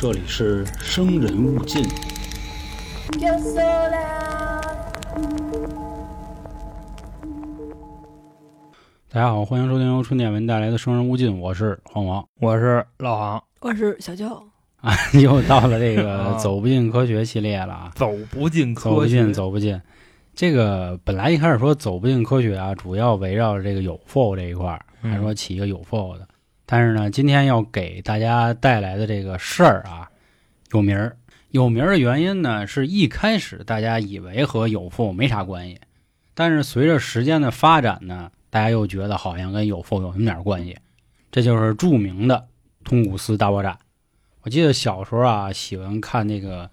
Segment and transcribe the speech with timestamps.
[0.00, 1.82] 这里是生人勿近。
[9.10, 12.24] 大家好，欢迎收听由春点文带来的《生人勿近》，我是黄王。
[12.38, 14.40] 我是老航，我是小焦，
[14.80, 16.38] 啊， 又到了这个 啊。
[16.38, 19.82] 走不进科学系列了啊，走不进科学，走不进，走不进。
[20.32, 26.28] 这个本来一开始说走不进科学啊，主要围绕着这个有否这一块还说起一个有否的。
[26.70, 30.10] 但是呢，今天要给大家带来的这个事儿啊，
[30.72, 31.16] 有名儿。
[31.50, 35.80] 有名儿的原因呢，是一开始大家以为和有否没啥关系，
[36.34, 40.76] 但是随着时间的发展呢，大家又觉得好像跟有否有那么点关系。
[41.32, 42.46] 这就是著名的
[42.84, 43.78] 通古斯大爆炸。
[44.42, 46.70] 我记得小时候啊，喜欢看那个，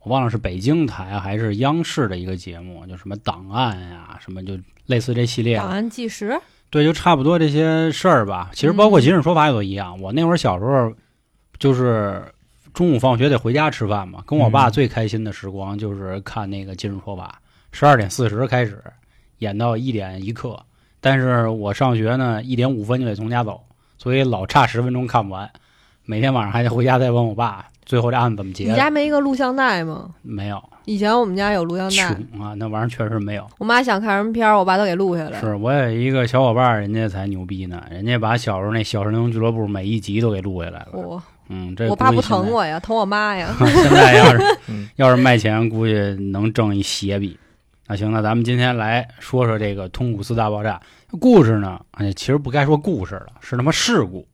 [0.00, 5.68] 我忘了是北京台还是央视的一个节目，就什么档案呀、什么就类似这系列档。
[5.68, 6.40] 案纪实，
[6.70, 8.50] 对，就差不多这些事儿吧。
[8.52, 10.00] 其实包括《今日说法》也都一样。
[10.00, 10.92] 我那会儿小时候，
[11.58, 12.24] 就是
[12.72, 17.40] 中午放学得回家吃饭嘛，跟我爸嗯最开心的时光就是看那个《今日说法》，
[17.76, 18.82] 十二点四十开始
[19.38, 20.60] 演到一点一刻。
[21.00, 23.62] 但是我上学呢，一点五分就得从家走，
[23.98, 25.48] 所以老差十分钟看不完。
[26.06, 28.64] 每天晚上还得回家再问我爸，最后这案子怎么结？
[28.64, 30.10] 你家没一个录像带吗？
[30.22, 33.46] 没有，以前我们家有录像带，穷啊，那玩意儿确实没有。
[33.58, 35.40] 我妈想看什么片儿，我爸都给录下来。
[35.40, 40.88] 是我有一个小伙伴儿，人家才牛逼呢，人家把小时候那《小神龙俱乐部》每一集都给录下来了。
[40.92, 43.54] 我嗯，这我爸不疼我呀，疼我妈呀。
[43.60, 45.92] 现在要是 嗯要是卖钱，估计
[46.32, 47.38] 能挣一血笔。
[47.86, 50.80] 那行，那咱们今天来说说这个通古斯大爆炸
[51.20, 51.78] 故事呢。
[51.90, 54.26] 哎，其实不该说故事了，是他妈事故。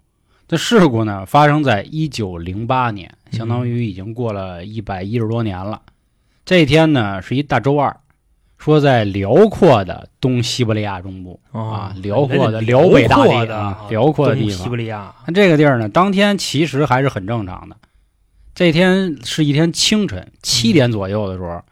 [0.50, 5.80] 这事故呢，发生在一九零八年，相当于已经过了一百一十多年了。
[6.44, 7.96] 这一天呢，是一大周二，
[8.58, 17.76] 说在辽阔的东西伯利亚中部啊，辽阔的辽北大地的啊，辽阔的地方西方伯利亚，那这个地儿呢，当天其实还是很正常的。
[18.52, 21.62] 这天是一天清晨七点左右的时候，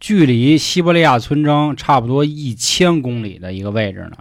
[0.00, 4.16] 距离西伯利亚村庄差不多一千公里的一个位置呢，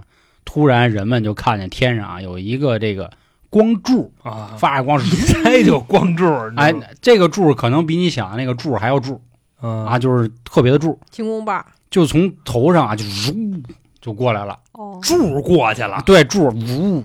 [0.46, 3.10] 突然人们就看见天上啊有一个这个
[3.54, 6.26] 光柱啊，发着光， 猜就光柱，
[6.58, 9.22] 哎这个柱可能比你想的那个柱还要柱
[9.62, 13.62] 啊，啊，就是特别的柱，轻功棒，就从头上啊就呜
[14.02, 14.58] 就过来了。
[14.72, 17.04] 哦，柱过去了，对，柱呜，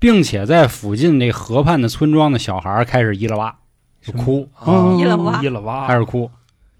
[0.00, 3.54] 并且在附近那河畔的村庄的小孩开始一了哇
[4.02, 4.64] 就哭，啊。
[4.66, 4.98] 嗯。
[4.98, 6.28] 一了哇一了哇，开始哭，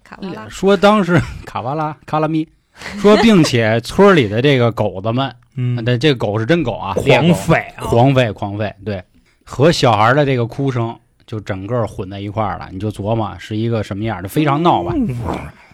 [0.03, 2.45] 卡巴拉，说当时 卡巴拉卡拉咪，
[2.99, 9.03] 说并且村里的这个狗子们，嗯，这这个狗是真狗啊，狂吠啊，狂吠狂吠，对，
[9.43, 14.93] 和小孩的这个哭声就整个混在一块儿了，你就琢磨是一个什么样的，非常闹吧。
[14.95, 15.15] 嗯。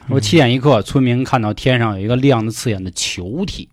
[0.08, 3.70] 说七点一刻，村民看到天上有一个亮的刺眼的球体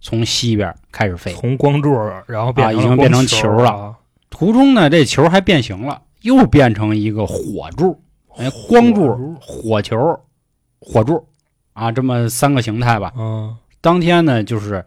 [0.00, 1.92] 从西边开始飞，从光柱，
[2.26, 3.70] 然后变成啊已经变成球了。
[3.70, 3.94] 啊，
[4.30, 8.00] 途中呢，这球还变形了，又变成一个火柱，
[8.36, 9.98] 哎，光柱、火球、
[10.80, 11.26] 火柱
[11.74, 13.12] 啊，这么三个形态吧。
[13.16, 14.86] 嗯，当天呢，就是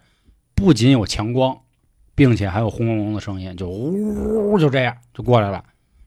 [0.56, 1.56] 不仅有强光，
[2.16, 5.64] 并且还有轰隆隆的声音，就呜就这样就过来了。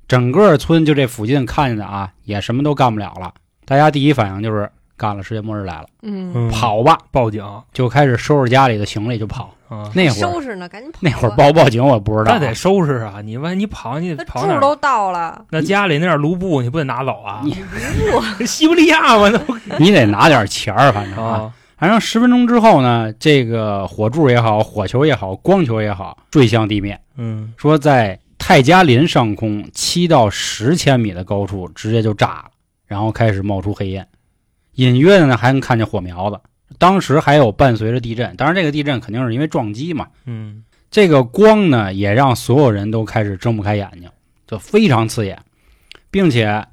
[0.09, 3.33] 整个村就这附近看见的啊，也什么都干不了了。
[3.65, 4.69] 大家第一反应就是
[5.01, 6.51] 干了，世界末日来了，嗯，嗯。
[6.51, 7.43] 跑吧，报警。
[7.73, 9.55] 就开始收拾家里的行李就跑。
[9.71, 10.13] 啊，那会儿。
[10.15, 11.01] 收拾呢，赶紧跑啊。
[11.01, 12.33] 那会儿报不报警我不知道。
[12.33, 14.57] 啊，那得收拾啊，你万一你跑，你那跑哪儿？
[14.57, 17.41] 柱都到了，那家里那点卢布你不得拿走啊？
[17.43, 17.57] 你
[18.45, 21.31] 西伯利亚嘛，那不 你得拿点钱儿，反正啊。
[21.33, 27.01] 啊，反正十分钟之后呢，这个火柱也好，火球也好，光球也好，坠向地面。
[27.17, 32.45] 嗯，说在泰加林上空七到十千米的高处，直接就炸了，
[32.87, 34.07] 然后开始冒出黑烟，
[34.81, 36.41] 隐约的呢还能看见火苗子。
[36.79, 40.09] 当时还有伴随着地震，当然这个地震肯定是因为撞击嘛。
[40.25, 44.09] 嗯，这个光呢，也让所有人都开始睁不开眼睛，
[44.47, 45.39] 就非常刺眼，
[46.11, 46.65] 并且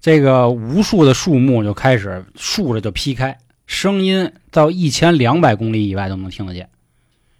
[0.00, 6.68] 这个无数的树木就开始竖着就劈开，声音到一千两百公里以外都能听得见。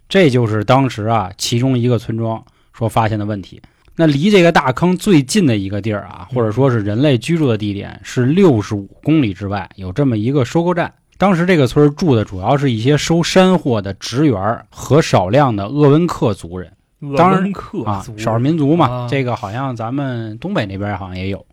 [0.09, 2.43] 这就是当时啊，其中一个村庄
[2.73, 3.61] 说发现的问题。
[3.95, 10.93] 那离这个大坑最近的一个地儿啊，或者说是人类居住的地点，是六十五公里之外有这么一个收购站。
[11.17, 16.69] 当时这个村儿住的主要是一些收山货的职员儿和少量的鄂温克族人
[17.17, 18.89] 当然鄂温克啊族，少数民族嘛。
[18.89, 21.45] 啊这个好像咱们东北那边好像也有。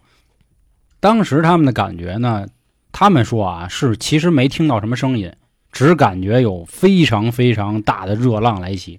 [0.99, 2.49] 当时他们的感觉呢，
[2.91, 5.33] 他们说啊，是其实没听到什么声音，
[5.71, 8.99] 只感觉有非常非常大的热浪来袭，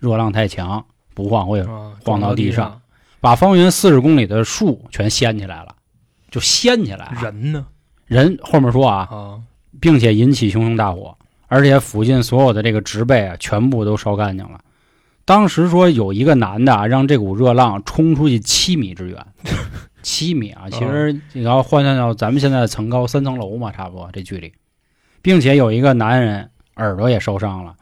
[0.00, 2.80] 热浪太强，不晃会啊晃到地上上，
[3.20, 5.74] 把方圆四十公里的树全掀起来了，
[6.30, 7.18] 就掀起来了。
[7.22, 7.66] 人呢？
[8.06, 9.40] 人后面说啊，啊，
[9.80, 11.16] 并且引起熊熊大火，
[11.48, 14.60] 而且附近所有的这个植被啊，全部都烧干净了。
[15.24, 19.26] 当时说有一个男的啊，让这股热浪冲出去七米之远，
[20.02, 24.52] 七米啊，其实你要换算到咱们现在的层高，三层楼嘛，差不多这距离，
[25.22, 27.76] 并且有一个男人耳朵也受伤了。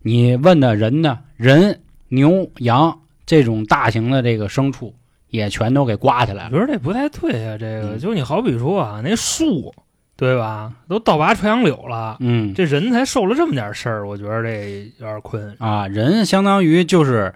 [0.00, 1.18] 你问的人呢？
[1.36, 1.80] 人、
[2.12, 4.94] 牛、羊这种大型的这个牲畜
[5.30, 6.50] 也全都给刮起来了。
[6.52, 9.74] 我觉得这不太对啊，这个嗯就你好比说啊，那树
[10.14, 15.56] 对吧，都倒拔垂杨柳了，嗯，这人才受了这么点事儿，我觉得这有点困。
[15.58, 17.32] 啊，人相当于就是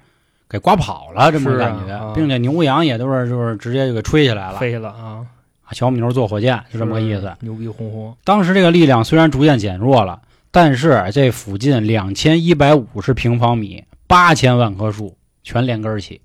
[0.46, 5.24] 给刮跑了这么感觉，啊并且牛羊也都是就是直接就给吹起来了，飞了啊，
[5.72, 7.32] 小母牛坐火箭是这么个意思。
[7.40, 8.14] 牛逼哄哄。
[8.24, 10.20] 当时这个力量虽然逐渐减弱了，
[10.50, 16.20] 但是这附近两千一百五十平方米、八千万棵树全连根儿起，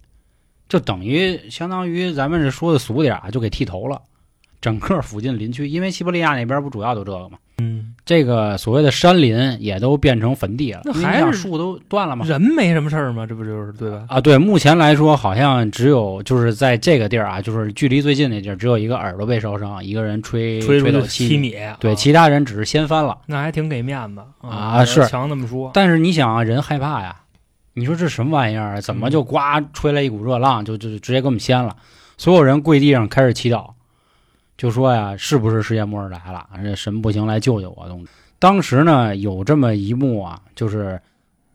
[0.69, 4.01] 就等于相当于咱们这说的俗点儿啊，就给剃头了。
[4.62, 12.24] 整个附近林区，因为西伯利亚那边不主要都这个嘛，嗯，这个所谓的山林也都变成坟地了，那还是树都断了吗。
[12.28, 13.25] 人没什么事儿吗？
[13.25, 14.06] 这不就是对吧？
[14.07, 23.18] 啊，对，目前来说好像只有就是在这个地儿啊，就是距离最近那地儿，只有一个耳朵被烧伤，一个人吹吹到七七米，对，啊其他人只是掀翻了。
[23.25, 25.72] 那还挺给面子啊是强那么说。
[25.74, 27.21] 但是你想啊，人害怕呀，
[27.74, 28.82] 你说这什么玩意儿啊？
[28.82, 29.38] 怎么就呱
[29.74, 31.76] 吹来一股热浪，就就就直接给我们掀了？
[32.18, 33.72] 所有人跪地上开始祈祷，
[34.58, 36.48] 就说呀，是不是世界末日来了？
[36.62, 37.88] 这神不行，来救救我！
[37.88, 38.08] 东西。
[38.40, 41.00] 当时呢，有这么一幕啊，就是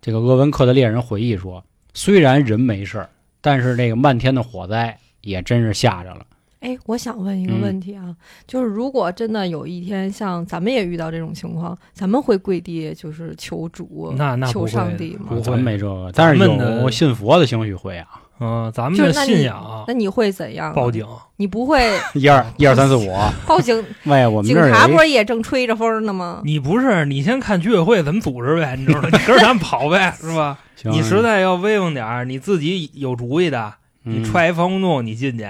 [0.01, 3.11] 这个鄂温克的猎人回忆说，虽然人没事儿，
[3.41, 6.25] 但是这个漫天的火灾也真是吓着了。
[6.61, 8.15] 哎，我想问一个嗯问题啊，
[8.47, 15.41] 就是如果真的有一天像咱们也遇到这种情况，咱们会跪地就是求主、求那那求上帝吗不？
[15.43, 18.07] 会没这个，但是有信佛的兴许会啊，
[18.41, 20.73] 嗯，咱们的信仰那你会怎样？
[20.75, 21.07] 报，警，
[21.37, 23.07] 你不会 一二一二三四五，
[23.47, 23.85] 报警？
[24.05, 26.41] 喂，我们警察不是也正吹着风呢吗？
[26.45, 29.09] 你不是你先看居委会怎么组织呗，你知道吗？
[29.13, 30.59] 你跟着咱们跑呗，是吧？
[30.85, 33.75] 你实在要威风点儿，你自己有主意的，
[34.05, 35.47] 嗯你踹一防空洞，你进去。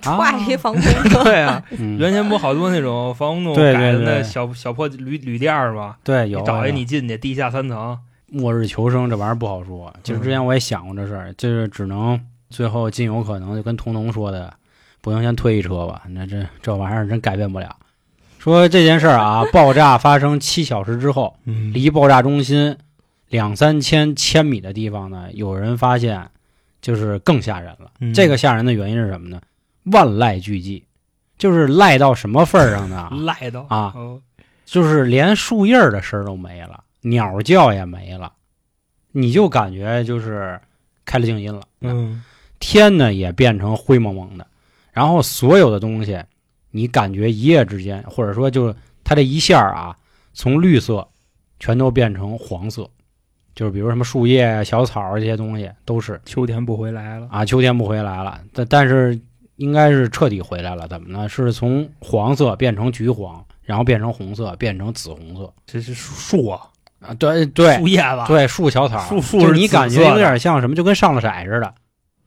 [0.16, 5.96] 踹一防空洞， 对啊， 嗯原先不好多那种防空洞对对改的那小小破旅旅店儿吗？
[6.04, 9.92] 对有找一你进去，地下三层，末日求生这玩意儿不好说。
[10.02, 14.52] 其实之嗯前我也想过这事儿，就是只能最后尽有可能就跟童农说的，
[15.00, 16.02] 不行先推一车吧。
[16.08, 17.74] 那这这玩意儿真改变不了。
[18.38, 22.76] 说这件事儿啊，爆炸发生七小时之后，嗯离爆炸中心
[23.28, 26.26] 两三千千米的地方呢，有人发现
[26.80, 27.90] 就是更吓人了。
[28.00, 29.38] 嗯这个吓人的原因是什么呢？
[29.84, 30.82] 万籁俱寂，
[31.38, 33.08] 就是赖到什么份儿上呢？
[33.24, 34.20] 赖到啊哦
[34.64, 38.32] 就是连树叶儿的声儿都没了，鸟叫也没了，
[39.10, 40.60] 你就感觉就是
[41.04, 41.62] 开了静音了。
[41.80, 42.22] 嗯，
[42.60, 44.46] 天呢也变成灰蒙蒙的，
[44.92, 46.22] 然后所有的东西，
[46.70, 48.72] 你感觉一夜之间，或者说就
[49.02, 49.96] 它这一下儿啊，
[50.34, 51.08] 从绿色
[51.58, 52.88] 全都变成黄色，
[53.56, 59.20] 就是比如什么树叶啊、小草儿这些东西都是秋天不回来了，啊，秋天不回来了，但但是
[59.60, 61.28] 应该是彻底回来了，怎么呢？
[61.28, 66.60] 是从黄色变成橘黄，然后变成红色，变成紫红色这是树啊，
[67.00, 71.74] 啊，对对树叶子，对，树小草，树树就是你感觉有点像什么，就跟上了色似的，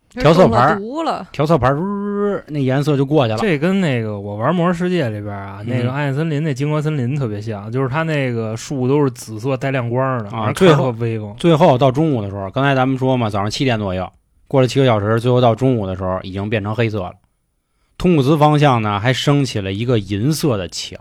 [0.09, 3.39] 调色盘儿毒了，调色盘儿，呜那颜色就过去了。
[3.39, 11.33] 这跟那个我玩《魔兽世界》里边啊，那个嗯暗夜森林那金光森林特别像，就是它那个树都是紫色带亮光的，啊最后特威风。
[11.39, 14.07] 最后到中午的时候，刚才咱们说嘛，早上七点左右，
[14.47, 17.11] 过了七个小时，最后到中午的时候已经变成黑色了。
[18.03, 20.99] 通古兹方向呢，还升起了一个银色的墙。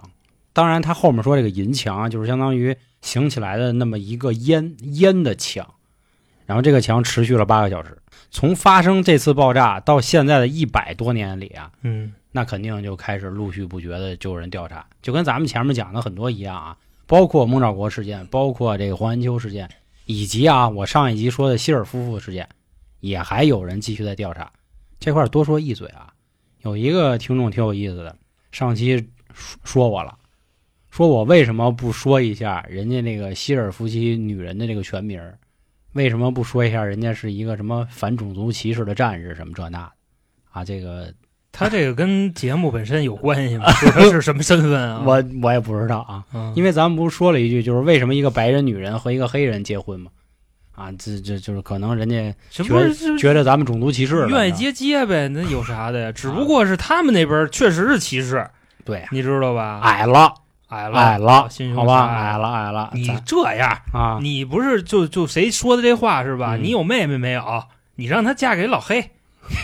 [0.53, 5.69] 当然，他后面说这个银墙啊，就是相当于形起来的那么一个烟烟的墙。
[6.47, 7.99] 然后这个墙持续了八个小时。
[8.31, 16.77] 从发生这次爆炸到现在的一百多年里啊，嗯，那肯定就开始陆续不绝的就有人调查，就跟咱们前面讲的很多一样啊，
[17.09, 19.69] 包括孟兆国事件，包括这个黄延秋事件，
[20.07, 22.49] 以及啊我上一集说的希尔夫妇事件，
[23.01, 24.53] 也还有人继续在调查。
[25.01, 26.12] 这块儿多说一嘴啊，
[26.63, 28.17] 有一个听众挺有意思的，
[28.51, 28.97] 上期
[29.35, 30.17] 说说我了，
[30.91, 35.21] 说我为什么不说一下人家那个希尔夫妻女人的这个全名？
[35.93, 39.93] 为什么不说一下人家是一个什么反种族歧视的战士什么这那的？
[40.51, 41.13] 啊，这个
[41.51, 43.71] 他 这个跟节目本身有关系吗？
[44.11, 45.03] 是什么身份啊？
[45.07, 50.11] 我我也不知道啊，嗯，因为咱们不是说了一句，就是为什么一个白人女人和一个黑人结婚吗？
[50.75, 56.13] 啊，这这就是可能人家这觉不是这觉得咱们种族歧视，愿意接接呗，那有啥的呀？
[56.13, 58.49] 只不过是他们那边确实是歧视，
[58.85, 59.81] 对呀，你知道吧？
[59.83, 60.33] 矮了
[60.69, 66.57] 矮了矮了，好吧，矮了矮了，你这样，啊，你不是就就谁说的这话是吧？
[66.57, 67.63] 嗯你有妹妹没有？
[67.97, 69.11] 你让她嫁给老黑，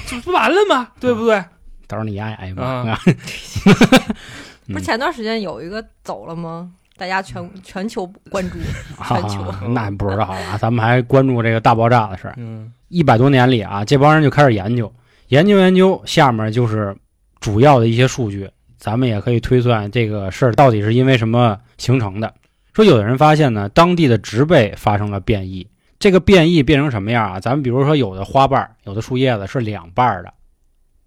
[0.07, 0.88] 这不完了吗？
[1.00, 1.43] 对不对？
[1.87, 3.00] 到时候你丫矮吧，啊 啊
[4.69, 6.71] 不是前段时间有一个走了吗？
[6.99, 8.59] 大家全全球关注，
[9.07, 12.35] 全球啊 那不知道了，咱们还关注这个大爆炸的事儿。
[12.37, 14.93] 嗯一百多年里啊，这帮人就开始研究，
[15.28, 16.97] 研究研究，下面就是
[17.38, 22.35] 主要的一些数据，咱们也可以推算这个事儿到底是因为什么形成的。
[22.73, 25.67] 说有的人发现呢，当地的植被发生了变异，
[25.99, 27.38] 这个变异变成什么样啊？
[27.38, 30.33] 咱们比如说有的花瓣儿、有的树叶子是两瓣儿的，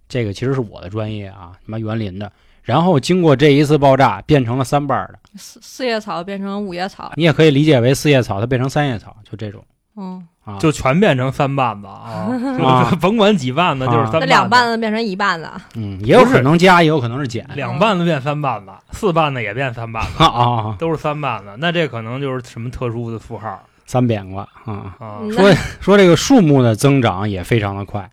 [0.07, 2.31] 这个其实是我的专业啊，什么园林的。
[2.61, 9.63] 然后经过这一次爆炸，变成了三瓣儿的，四四叶草变成五叶草，你也可以理解为四叶草它变成三叶草，就这种。
[9.97, 10.57] 嗯，啊。
[10.57, 21.47] 就全变成三瓣子啊， 甭管几瓣子，就是三那两瓣瓣子变成一瓣子，嗯，也有可能加，也有可能是减，两瓣子变三瓣子，四瓣子也变三瓣子， 啊都是三瓣子。
[21.57, 23.61] 那这可能就是什么特殊的符号。
[23.85, 24.95] 三扁瓜啊。
[24.99, 25.17] 啊？
[25.21, 28.09] 嗯说说这个树木的增长也非常的快，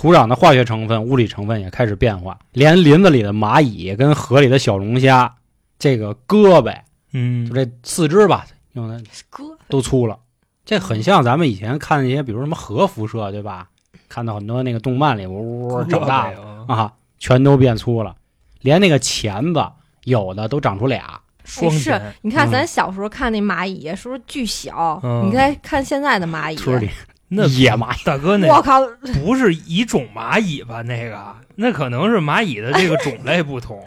[0.00, 5.30] 土壤的化学成分、物理成分也开始变化，连林子里的蚂蚁跟河里的小龙虾，
[5.78, 6.74] 这个胳膊
[7.12, 10.18] 嗯就，这四肢吧，用的哥，都粗了。
[10.64, 13.68] 这很像咱们以前看那些，比如什么核辐射，对吧？
[14.08, 16.32] 看到很多那个动漫里，呜呜长大
[16.66, 18.16] 啊，全都变粗了，
[18.62, 19.62] 连那个钳子
[20.04, 21.20] 有的都长出俩。
[21.44, 24.98] 双是你看嗯咱小时候看那蚂蚁是不是巨小？
[25.02, 26.88] 嗯你再看现在的蚂蚁，村里
[27.32, 28.80] 那野蚂蚁，大哥那我靠，
[29.22, 30.82] 不是一种蚂蚁吧？
[30.82, 33.80] 那个那可能是蚂蚁的这个种类不同，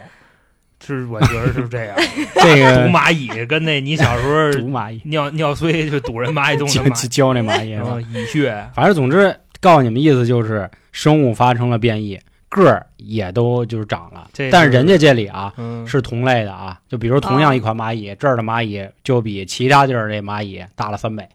[0.84, 1.94] 是我觉得是这样。
[2.36, 14.26] 这毒个蚂蚁跟那你小时候 毒蚂蚁，尿尿碎就堵人蚂蚁洞的教蚂蚁，教那蚂蚁是吧嗯，蚁穴，反正总之告诉你们意思就是生物发生了变异，个儿也都就是长了。
[14.50, 21.28] 但是人家这里啊嗯，是同类的啊，就比如同样一款蚂蚁，这儿的蚂蚁就比其他地儿这蚂蚁大了三倍。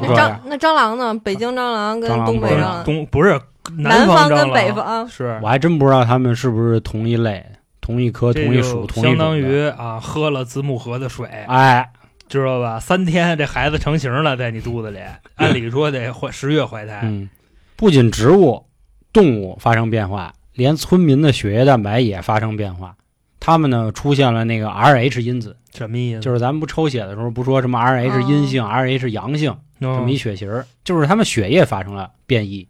[0.00, 1.14] 那蟑那蟑螂呢？
[1.22, 3.40] 北京蟑螂跟东北蟑螂，东不是
[3.76, 5.38] 南跟方蟑螂北方，是。
[5.42, 7.44] 我还真不知道它们是不是同一类、
[7.80, 11.90] 同一科、同一属、同一相当于啊喝了子母河的水，哎，
[12.28, 12.80] 知道吧？
[12.80, 14.98] 三天这孩子成型了，在你肚子里，
[15.36, 17.00] 按理说得怀十月怀胎。
[17.04, 17.28] 嗯，
[17.76, 18.64] 不仅植物、
[19.12, 22.94] 动物发生变化，连村民的血液蛋白也发生变化。
[23.38, 26.20] 他们呢出现了那个 Rh 因子，什么意思？
[26.20, 32.66] 就是咱们不抽血的时候不说什么 Rh 阴性、Rh 阳性这这么一血型儿，就是他们血液发生了变异。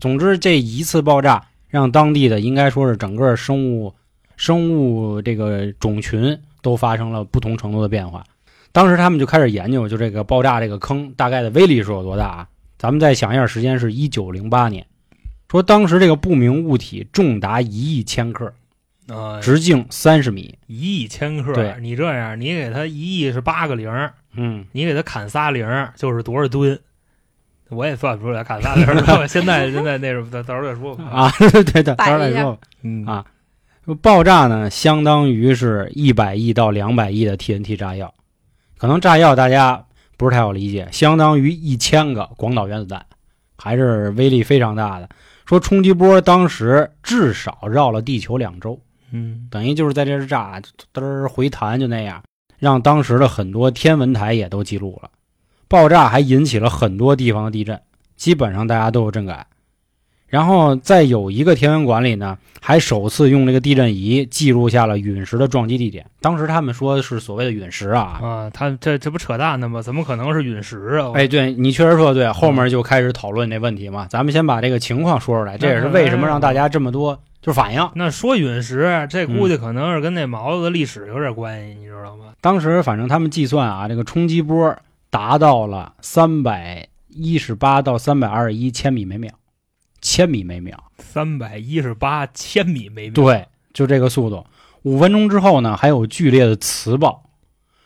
[0.00, 3.94] 总之，这一次爆炸让当地的应该说是整个生物
[4.36, 8.24] 生物这个种群都发生了不同程度的变化。
[8.70, 12.48] 当时他们就开始研究，就这个爆炸这个坑大概的威力是有多大啊？
[12.76, 14.86] 咱们再想一下，时间是一九零八年，
[15.50, 18.52] 说当时这个不明物体重达一亿千克，
[19.08, 20.56] 啊，直径三十米。
[20.66, 26.78] 一亿千克对，你这样，你给他一亿是八个零儿，嗯，你给他砍仨零儿就是多少吨？
[27.70, 29.26] 我也算不出来，砍仨零儿。
[29.28, 31.04] 现在现在那种，到到时候再说吧。
[31.04, 32.58] 啊， 对对对，到时候再说吧。
[32.82, 33.24] 嗯啊
[34.02, 38.12] 爆炸呢，相当于是一百亿到两百亿的 TNT 炸药，
[38.76, 39.82] 可能炸药大家
[40.18, 43.02] 不是太好理解，相当于一千个广岛原子弹，
[43.56, 45.08] 还是威力非常大的。
[45.46, 48.78] 说冲击波当时至少绕了地球两周，
[49.10, 50.60] 嗯等于就是在这儿炸，
[50.92, 52.22] 嘚儿回弹就那样，
[52.58, 55.10] 让当时的很多天文台也都记录了。
[55.68, 57.78] 爆炸还引起了很多地方的地震，
[58.16, 59.46] 基本上大家都有震感。
[60.26, 66.04] 然后在有一个天文馆里呢，还首次用这个地震仪记录下了陨石的撞击地点。
[66.20, 69.80] 当时他们说是所谓的陨石啊，啊，他这这不扯淡呢吗？
[69.80, 71.12] 怎么可能是陨石啊？
[71.14, 74.06] 哎，对你确实说的对，后面就开始讨论这问题嘛。
[74.10, 77.90] 咱们先把这个情况说出来，这也是为什么让大家这么多就是反应。
[77.94, 82.32] 那说陨石，这估计嗯可能是跟那毛子的历史有点关系，你知道吗？
[82.40, 84.76] 当时反正他们计算啊，这个冲击波
[85.10, 89.32] 达到了三百一十八到三百二十一千米每秒，
[90.00, 90.84] 千米每秒。
[90.98, 93.14] 三百一十八千米每秒。
[93.14, 94.44] 对，就这个速度。
[94.82, 97.24] 五分钟之后呢，还有剧烈的磁暴。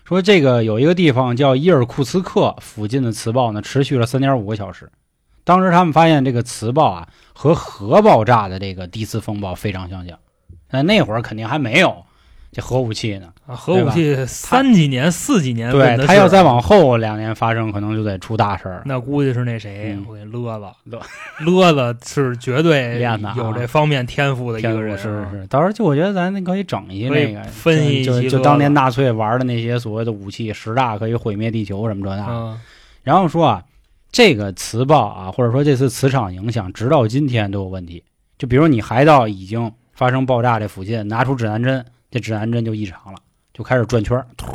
[0.05, 4.91] 说这个有一个地方叫伊尔库茨克附近的磁暴呢，持续了三点五个小时。
[5.45, 10.19] 当时他们发现这个磁暴啊，和核爆炸的这个第一次风暴非常相像。
[10.71, 12.05] 但那会儿肯定还没有
[12.51, 13.29] 这核武器呢。
[13.47, 18.83] 啊，核武器三几年、四几年对问的是他要再往后两年发生，可能就得出大事儿了。
[18.87, 21.01] 那估计是那谁，嗯我给勒了勒
[21.41, 32.27] 勒 了是绝对练的啊有这方面天赋的一个人，是是是，到时候就我觉得咱那可以整一那个分析一就就就当年纳粹玩的那些所谓的武器，十大可以毁灭地球什么这那。
[32.29, 32.61] 嗯
[33.03, 33.65] 然后说啊，
[34.13, 38.05] 这个磁暴啊，或者说这次磁场影响，直到今天都有问题。
[38.39, 43.19] 就比如你还到已经发生爆炸这附近，拿出指南针，这指南针就异常了，
[43.55, 44.47] 就开始转圈儿，突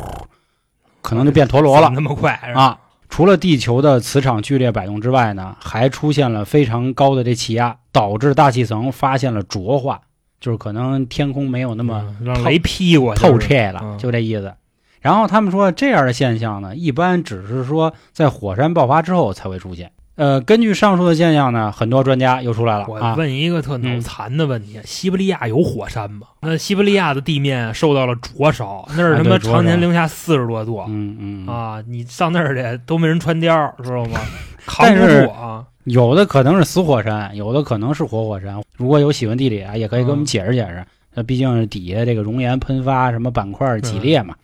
[1.02, 2.78] 可能就变陀螺了那么快啊。
[3.08, 10.02] 除了地球的磁场剧烈摆动之外呢，还出现了非常高的这气压，导致大气层发现了浊化，
[10.38, 14.54] 就是可能天空没有那么嗯让雷劈过透就是彻了，嗯就这意思。
[15.00, 19.90] 然后他们说，这样的现象呢，一般只是说在火山爆发之后才会出现。
[20.16, 23.14] 呃，根据上述的现象呢，很多专家又出来了我啊。
[23.16, 26.26] 问一个特脑嗯残的问题：西伯利亚有火山吗？
[26.40, 31.80] 那西伯利亚的地面受到了灼烧，那儿他妈常年零下四十多度嗯嗯，啊！
[31.86, 34.18] 你上那儿去都没人穿貂，知道吗？
[34.66, 35.64] 扛不但是住啊！
[35.84, 38.60] 有的可能是死火山，有的可能是活火山。
[38.76, 40.84] 如果有喜欢地理啊，也可以给我们嗯解释解释。
[41.14, 44.34] 那毕竟底下这个熔岩喷发，什么板块挤裂嗯嘛。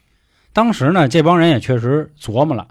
[0.54, 2.66] 当时呢，这帮人也确实琢磨了，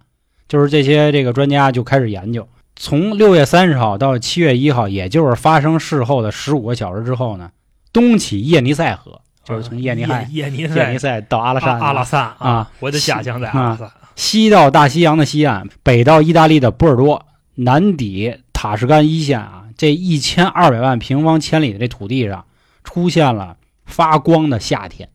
[0.48, 2.48] 就是这些这个专家就开始研究。
[2.76, 7.52] 从六月三十号到七月一号，也就是发生事后的十五个小时之后呢，
[7.92, 13.92] 东起叶尼塞河，就是从叶尼塞叶叶尼塞塞到阿拉善阿阿拉善啊，我的家乡在阿拉善。
[14.16, 17.26] 西到大西洋的西岸，北到意大利的波尔多，
[17.56, 22.46] 南抵塔什干一线啊，这一千二百万平方千里的这土地上，
[22.84, 25.10] 出现了发光的夏天，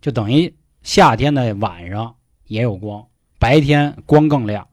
[0.00, 2.14] 就等于夏天的晚上
[2.46, 3.04] 也有光，
[3.38, 4.66] 白天光更亮。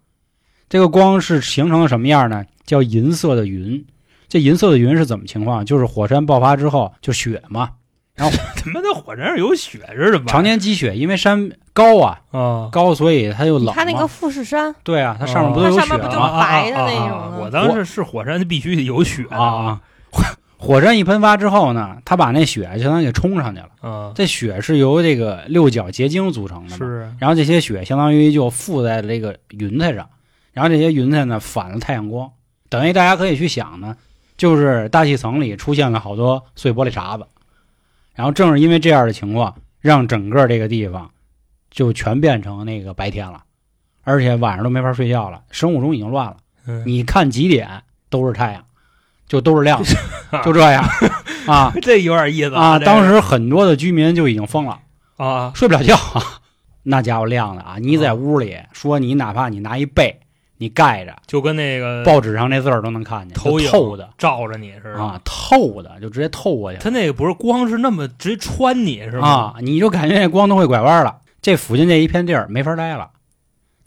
[0.68, 2.46] 这个光是形成了什么样呢？
[2.66, 3.86] 叫银色的云。
[4.28, 5.66] 这银色的云是怎么情况？
[5.66, 7.72] 就是火山爆发之后就雪嘛，
[8.14, 10.26] 然后他妈的火山上有雪是什么？
[10.28, 13.74] 常年积雪，因为山高啊啊，高，所以它就冷。
[13.74, 16.40] 它那个富士山，对啊，它上面不哦都有雪它上面不就吗？
[16.40, 19.82] 白的那种啊啊啊啊的我当时是火山，必须得有雪啊啊！
[20.62, 23.70] 火山一喷发之后呢，它把那雪相当于给冲上去了。
[23.82, 24.12] 嗯！
[24.14, 30.10] 这雪是由这个六角结晶组成的嘛，是然后这些雪相当于就附在了这个云彩上，
[30.52, 32.30] 然后这些云彩呢反了太阳光，
[32.68, 33.96] 等于大家可以去想呢，
[34.36, 37.26] 就是大气层里出现了好多碎玻璃碴子，
[38.14, 41.10] 然后正是因为这样的情况，让整个这个地方
[41.72, 43.44] 就全变成那个白天了，
[44.04, 46.36] 而且晚上都没法睡觉了，生物钟已经乱了。
[46.68, 48.64] 嗯你看几点都是太阳，
[49.30, 50.84] 就都是亮的， 就这样
[51.48, 52.78] 啊 这有点意思啊！
[52.80, 54.80] 当时很多的居民就已经疯了，
[55.16, 56.42] 啊，睡不了觉啊，
[56.84, 57.76] 那家伙亮的啊！
[57.80, 60.20] 你在屋里说你哪怕你拿一被
[60.58, 69.28] 你盖着，就跟那个报纸上那字儿都能看见，投影透的照着你似的啊，透的就直接透过去他那个不是光是那么直接穿你是吗？
[69.28, 71.18] 啊，你就感觉那光都会拐弯了。
[71.42, 73.10] 这附近这一片地儿没法待了，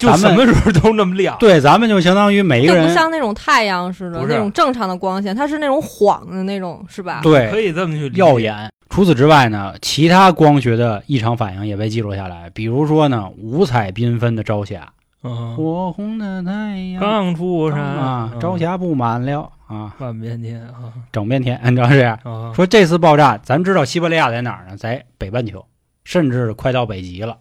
[0.03, 1.37] 就什咱们么时候都那么亮。
[1.39, 7.21] 对，咱们就相当于每一个人就不像那种太阳似的那种正常的光线，它是那种晃的那种，是吧？
[7.23, 8.69] 对可以这么去耀眼。
[8.91, 22.19] 除此之外呢，其他光学的异常反应也被记录下来，比如说呢，五彩缤纷的朝霞，嗯，火红的太阳刚出山啊，嗯朝霞布满了啊，半边天啊整边天，你知道是这样。
[22.25, 22.53] 啊！
[22.55, 24.77] 说这次爆炸，咱知道西伯利亚在哪儿呢？
[24.77, 25.65] 在北半球，
[26.05, 27.39] 甚至快到北极了。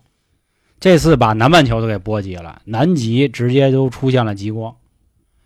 [0.82, 4.76] 这次把南半球都给波及了，南极直接都出现了极光。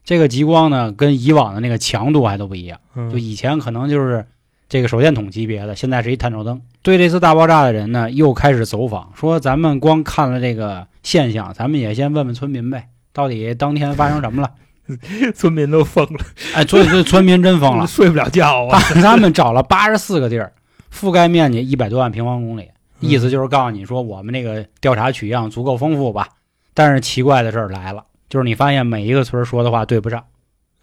[0.04, 2.80] 这个极光呢，跟以往的那个强度还都不一样。
[2.95, 4.26] 嗯就以前可能就是
[4.69, 6.62] 这个手电筒级别的，现在是一探照灯。
[6.82, 14.52] 对这次大爆炸的人呢，又开始走访，说咱们光看了这个现象，咱们也先问问村民呗，到底当天发生什么了？
[15.36, 16.19] 村民都疯了，
[16.54, 18.80] 哎，所以这村民真疯了， 睡不了觉啊！
[18.80, 20.54] 他他们找了八十四个地儿，
[20.93, 26.29] 覆盖面积一百多万平方公里，意思就是告诉你说我们那个调查取样足够丰富吧。
[26.73, 30.23] 但是奇怪的事儿来了，就是你发现每一个村儿说的话对不上。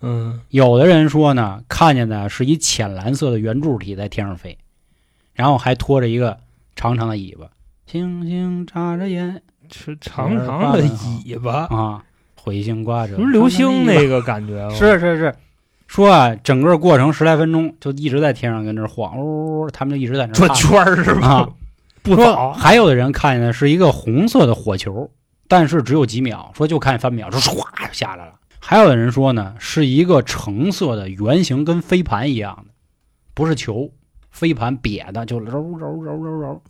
[0.00, 4.56] 嗯，有的人说呢，看见的是一浅蓝色的圆柱体在天上飞，
[5.34, 6.38] 然后还拖着一个
[6.74, 7.46] 长长的尾巴，
[7.86, 10.82] 星星眨着眼是长长的
[11.26, 12.02] 尾巴，啊，
[12.42, 14.74] 彗星挂着，不是流星那个，感觉吗？
[14.74, 15.34] 是是是，
[15.86, 21.26] 说啊，整个过程十来分钟，就一直在天上跟这晃，呜呜呜，他们就一直在那转圈儿是吧？
[21.26, 21.48] 啊。
[22.04, 25.10] 说不早，还有的人看见的是一个红色的火球，
[25.48, 28.32] 但是只有几秒，说就看三秒，就唰就下来了。
[28.58, 32.72] 还有的人说呢，是一个橙色的圆形，跟飞盘一样的，
[33.34, 33.90] 不是球，
[34.30, 36.62] 飞盘瘪的，就揉揉揉揉揉。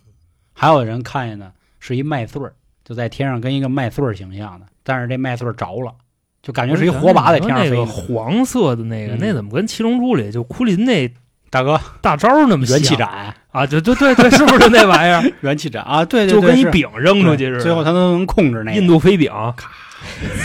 [0.54, 5.94] 还有的人看见呢，是一麦穗儿，就在天上跟一个麦穗儿形象的，但是这麦穗儿着了，
[6.42, 7.92] 就感觉是一火把在天上那个飞。
[7.92, 11.12] 黄色的那个，嗯那怎么跟七龙珠里就库林那
[11.50, 13.66] 大哥，大招那么像元气斩，啊？
[13.66, 15.32] 对对对对，是不是那玩意儿？
[15.42, 17.60] 元气斩啊，对对对，就跟一饼扔出去似的。
[17.60, 19.70] 最后他都能控制那个印度飞饼，咔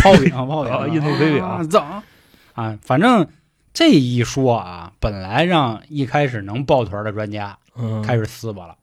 [0.01, 1.83] 抛饼，抛饼， 啊印度飞饼啊走
[2.53, 2.77] 啊！
[2.83, 3.27] 反正
[3.73, 8.75] 这一说啊，本来让一开始能抱团的专家嗯，开始撕巴了，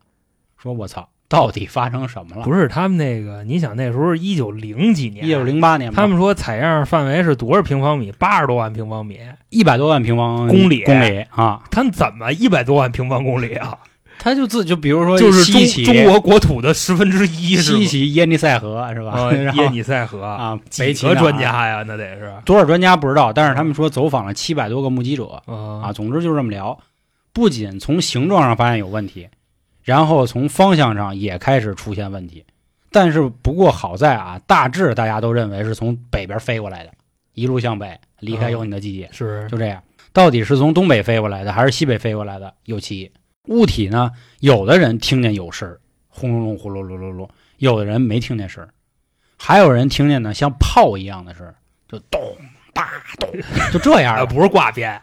[0.56, 2.44] 说我操，到底发生什么了？
[2.44, 8.12] 不是他们那个，你想那时候一九零几年，一九零八年吧，他们说采样范围是多少平方米？
[8.12, 9.18] 八十多万平方米。
[9.50, 13.76] 一百多万平方公里公里啊，他们怎么一百多万平方公里啊？
[14.24, 19.30] 他就自就比如说就是中中国国土的十分之一，西起耶尼塞河是吧？
[19.54, 21.84] 耶尼塞河啊，北几个起专家呀？
[21.86, 26.78] 那得是多少专家不知道，但是他们说走访了七百多个目击者，啊，啊总之就是这么聊。
[27.34, 29.28] 不仅从形状上发现有问题，
[29.82, 32.42] 然后从方向上也开始出现问题。
[32.90, 36.90] 但是不过好在啊，大致大家都认为是从北边飞过来的，
[37.34, 39.82] 一路向北，离开有你的季节，是就这样。
[40.14, 42.54] 到底是从东北飞过来的，还是西北飞过来的？
[42.64, 43.10] 有歧义。
[43.48, 47.28] 物体呢，有的人听见有声儿，轰隆隆、呼噜噜噜噜；
[47.58, 48.68] 有的人没听见声儿，
[49.36, 51.54] 还有人听见呢像炮一样的声儿，
[51.88, 52.20] 就咚
[52.72, 53.28] 哒咚，
[53.72, 55.00] 就这样啊，不是挂鞭，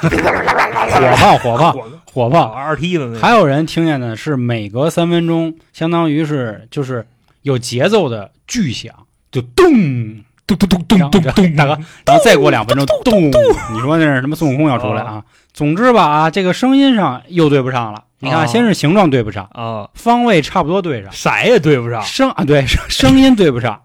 [0.00, 2.50] 火炮、火炮、火 火炮。
[2.50, 7.06] 二踢的那，还有人听见呢是每隔三分钟，相当于是就是
[7.42, 8.94] 有节奏的巨响，
[9.30, 10.22] 就咚
[10.56, 13.30] 咚咚咚咚咚咚，大哥，然后再过两分钟，咚，
[13.72, 15.22] 你说那是什么孙悟空要出来啊？
[15.52, 18.04] 总之吧啊，这个声音上又对不上了。
[18.22, 23.80] 你看，哦先是形状对不上，啊，方位差不多对上，色也对不上声啊对声声音对不上，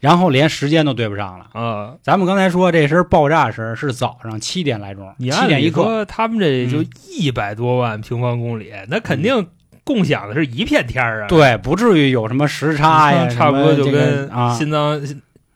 [0.00, 1.46] 然后连时间都对不上了。
[1.52, 1.94] 啊。
[2.02, 9.46] 咱们刚才说这声爆炸声是早上七点来钟，你七点一刻，他们这就嗯一百多万平方公里，那肯定
[9.84, 11.28] 共享的是一片天儿啊。
[11.28, 15.00] 对，不至于有什么时差呀， 差不多就跟啊，新疆，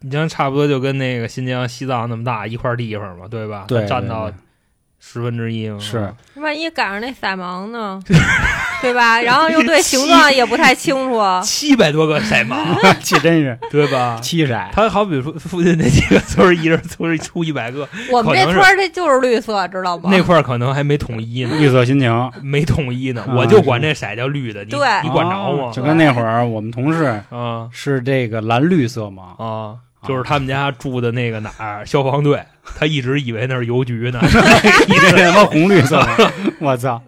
[0.02, 3.64] 你像差不多就跟那个新疆、西藏那么大一块地方嘛，对吧？
[3.68, 4.30] 对对占到
[4.98, 5.78] 十分之一嘛。
[5.80, 8.00] 是万一赶上那色盲呢，
[8.80, 9.20] 对吧？
[9.20, 12.56] 然后又对形状也不太清楚，七百多个色盲，
[13.02, 14.18] 这真是对吧？
[14.22, 14.60] 七色。
[14.72, 20.08] 他好比说附近那几个村儿，一人村出一百个， 我们这村儿这就是绿色，知道吗？
[20.10, 23.22] 那块可能还没统一呢，绿色心情，没统一呢。
[23.28, 25.72] 啊我就管这色叫绿的，你对你管着哦吗？
[25.74, 32.42] 就跟那会儿我们同事啊是这个蓝绿色嘛，啊，就是他们家住的那个哪儿消防队，
[32.78, 34.20] 他一直以为那是邮局呢。
[34.88, 37.00] 你这他妈红绿色的， 我操，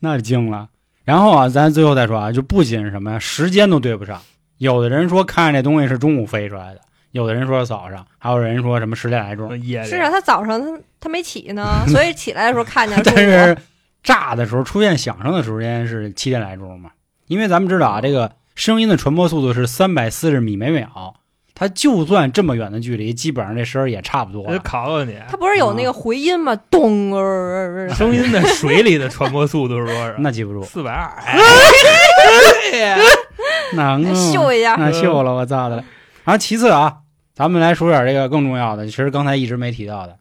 [0.00, 0.68] 那惊了。
[1.04, 4.20] 然后啊，咱最后再说啊，就不仅是什么呀，时间都对不上。
[4.58, 6.80] 有的人说看见这东西是中午飞出来的，
[7.12, 9.50] 有的人说早上，还有人说什么十点来钟。
[9.84, 13.56] 是啊，他早上他他没起呢， 所以起来的时候看见中但 是
[14.02, 16.90] 炸的时候出现响声的时间是七点来钟嘛，
[17.26, 21.14] 因为咱们知道啊，这个声音的传播速度是三百四十米每秒，
[21.60, 26.56] 它就算这么远的距离，基本上这声儿也差不多他就考考你，他不是有那个回音吗？
[26.70, 30.14] 咚儿，声音在水里的传播速度是多少？
[30.20, 31.12] 那记不住，四百二。
[33.76, 35.76] 能啊秀一下，那秀了，我操的！
[36.24, 36.96] 然后其次啊，
[37.34, 40.16] 咱们来说点这个更重要的，其实刚才一直没提到的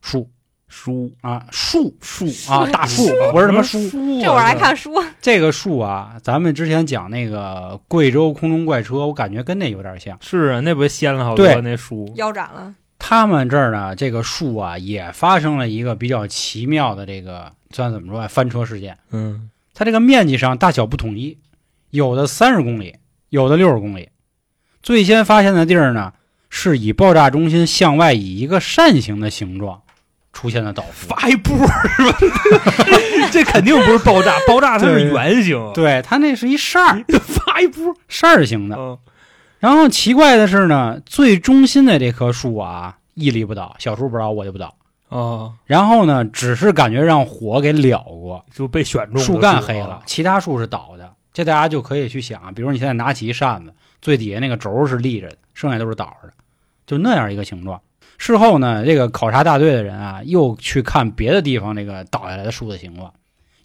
[0.00, 0.30] 树
[0.74, 3.78] 书啊，树树啊，大树不是什么书。
[4.22, 10.16] 这会儿还看书，这个树啊，咱们之前讲那个贵州空中怪车，我感觉跟那有点像。
[10.22, 12.74] 是啊，那不是掀了好多对那书腰斩了。
[12.98, 18.96] 他们这儿呢，这个树啊，也发生了一个比较奇妙的这个算怎么说啊，翻车事件。
[19.10, 21.36] 嗯，它这个面积上大小不统一，
[21.90, 22.96] 有的三十公里，
[23.28, 24.08] 有的六十公里。
[24.82, 26.14] 最先发现的地儿呢，
[26.48, 29.82] 是以爆炸中心向外以一个扇形的形状
[30.32, 31.08] 出现了倒伏。
[31.08, 32.18] 发一波是吧？
[33.30, 37.94] 这肯定不是爆炸，爆炸它是圆形， 对，它那是一扇儿， 发一波。
[38.08, 38.76] 扇儿形的。
[38.76, 38.98] 嗯
[39.60, 44.74] 然后奇怪的是呢，最中心的这棵树啊，屹立不倒，小树不倒，我就不倒。
[45.08, 51.08] 哦，然后呢，只是感觉让火给燎过，就被选中的树干啊黑了，其他树是倒的。
[51.32, 56.34] 这大家就可以去想，比如你现在拿起一扇子，最底下那个轴是立着的，剩下都是倒着的，
[56.84, 57.80] 就那样一个形状。
[58.18, 63.12] 事后呢，这个考察大队的人啊，又去看别的地方那个倒下来的树的形状，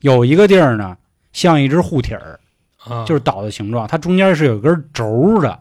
[0.01, 0.97] 有一个地儿呢，
[1.33, 2.39] 像一只护体儿，
[2.83, 5.59] 啊，就是倒的形状，它中间是有根轴的，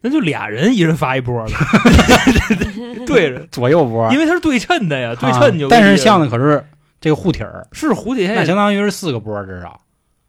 [0.00, 1.50] 那就俩人一人发一波了，
[3.06, 6.64] 对着，左右波，因为它是对称的呀，对啊称就但是像的可是
[7.00, 9.80] 这个护体儿，是蝴蝶那相当于是四个波至少，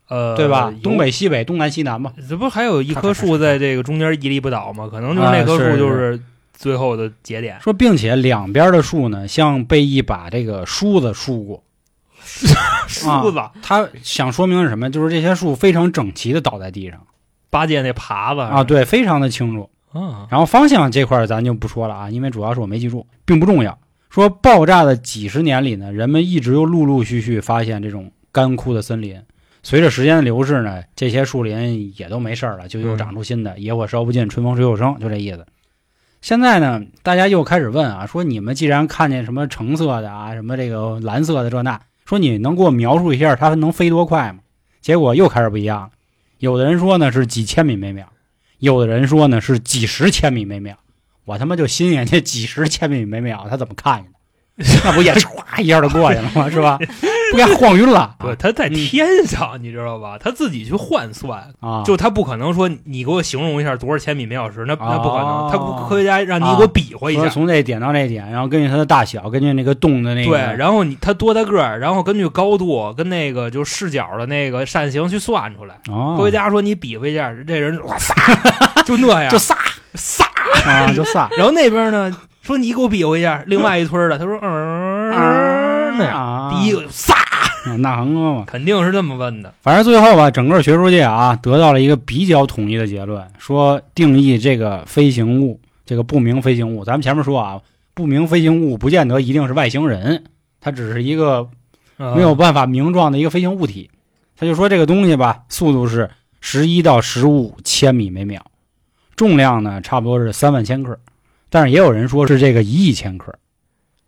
[0.08, 0.74] 呃，对吧？
[0.82, 2.12] 东北、西北、东南、西南嘛。
[2.28, 4.88] 这不还有一棵树在这个中间屹立不倒吗？
[4.90, 6.20] 可能就是那棵树就是
[6.60, 7.58] 最后的节点。
[7.62, 11.64] 说，并且两边的树呢，像被一把这个梳子梳过。
[12.86, 14.92] 梳子，他想说明是什么？
[14.92, 17.00] 就是这些树非常整齐的倒在地上
[17.50, 19.70] 八戒那耙子啊，对，非常的清楚。
[19.94, 23.80] 啊，然后方向这块儿咱就不说了啊，因为主要是我没记住，并不重要。
[24.10, 29.20] 说爆炸的几十年里呢，人们一直又陆陆续续发现这种干枯的森林。
[29.64, 33.58] 随着时间的流逝呢，这些树林也都没事儿了，就又长出新的。
[33.58, 35.46] 野火烧不尽，春风吹又生，就这意思。
[36.22, 44.40] 现在呢，大家又开始问啊，说你们既然看见什么橙色的啊，什么这个蓝色的这那，说你能给我描述一下它能飞多快吗？
[44.82, 45.90] 结果又开始不一样了。
[46.40, 48.06] 有的人说呢是几千米每秒，
[48.60, 50.78] 有的人说呢是几十千米每秒。
[51.26, 54.82] 我他妈就心眼这几十千米每秒，他怎么看见的？
[54.84, 56.50] 那不也唰一下就过去了吗？
[56.50, 56.78] 是吧？
[57.32, 60.18] 不给晃晕了对，他在天上，你知道吧？
[60.20, 61.84] 他自己去换算，啊！
[61.86, 65.26] 就他不可能说你给我形容一下多少千米每小时，那那不可能。
[65.28, 75.76] 哦他不科学家让你给我比划一说下，从这点到那点，然后根据它的大小，根据那个洞的那个对，然后你它多大个儿，然后根据高度跟那个就是视角的那个扇形去算出来。
[75.90, 78.14] 哦，科学家说你比划一下，这人哇撒
[78.86, 79.58] 就那样 就撒
[79.96, 80.26] 撒，
[80.66, 85.16] 啊，就撒然后那边呢说你给我比划一下，另外一村的，他说嗯那
[86.52, 87.16] 第一个撒，
[87.78, 89.54] 那横哥嘛，肯定是这么问的。
[89.62, 97.60] 反正最后吧，整个学术界啊得到了一个比较统一的结论，说定义这个飞行物，这个不明飞行物，咱们前面说啊，
[97.94, 100.24] 不明飞行物不见得一定是外星人，
[100.62, 101.50] 它只是一个
[101.98, 103.90] 啊没有办法名状的一个飞行物体。
[104.38, 106.10] 他就说这个东西吧，速度是
[106.40, 108.42] 十一到十五千米每秒，
[109.18, 110.98] 重量呢差不多是三万千克，
[111.50, 113.36] 但是也有人说是这个一亿千克。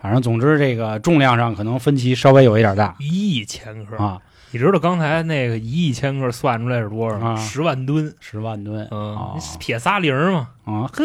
[0.02, 3.06] 反正总之这个重量上可能分歧稍微有一点大一
[3.38, 4.20] 亿千克，啊，
[4.52, 7.30] 你知道刚才那个一亿千克算出来是多少吗？
[7.32, 11.04] 啊十万吨，十万吨嗯哦，撇仨零儿嘛，啊，呵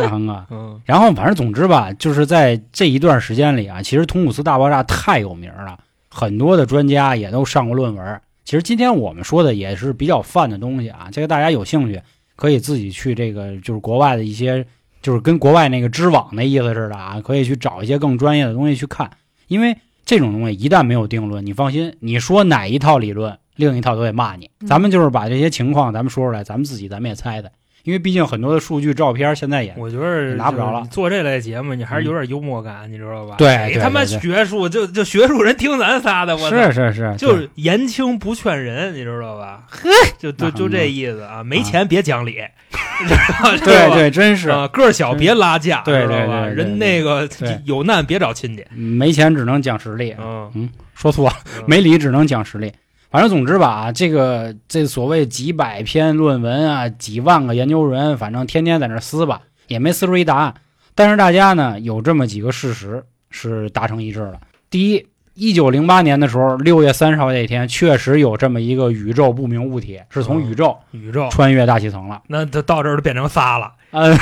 [0.00, 0.46] 那横啊。
[0.50, 8.20] 嗯然后反正总之吧，就是在这一段时间里啊，其实通古斯大爆炸太有名了，很多的专家也都上过论文。
[8.44, 12.00] 其实今天我们说的也是比较泛的东西啊，这个大家有兴趣
[12.34, 14.66] 可以自己去这个就是国外的一些，
[15.02, 19.10] 就是跟国外那个知网那意思似的啊，可以去找一些更专业的东西去看，
[19.48, 24.50] 因为这种东西一旦没有定论，你放心，你说哪一套理论，另一套都得骂你。
[24.60, 24.66] 嗯。
[24.66, 27.50] 咱们就是把这些情况咱们说出来，咱们自己咱们也猜的，
[27.84, 33.34] 因为毕竟很多的数据、照片现在也我觉得拿不着了做这类节目，你还是有点幽默感，你知道吧？
[33.36, 39.64] 对他妈学术就就学术人听咱仨的，我是是是，就是言轻不劝人，你知道吧？
[39.68, 42.32] 呵，就就就这意思啊，没钱别讲理，
[42.70, 46.44] 知道吧对对，真是啊，个儿小别拉架，对知道吧？
[46.44, 47.28] 对对对人那个
[47.64, 50.14] 有难别找亲戚，没钱只能讲实力。
[50.18, 52.72] 嗯，说错了，嗯没理只能讲实力。
[53.12, 60.54] 反正总之吧，啊这个这所谓几百篇论文啊，几万个研究人，反正天天在那撕吧，也没撕出一答案。
[60.94, 64.40] 但是大家呢有这么几个事实是达成一致的。
[64.70, 72.22] 第一，一九零八年的时候，六月三十号这一天，确实有这么一个宇宙不明物体是从宇宙宇宙穿越大气层了。
[72.28, 74.16] 那它到这儿就变成仨了， 呃，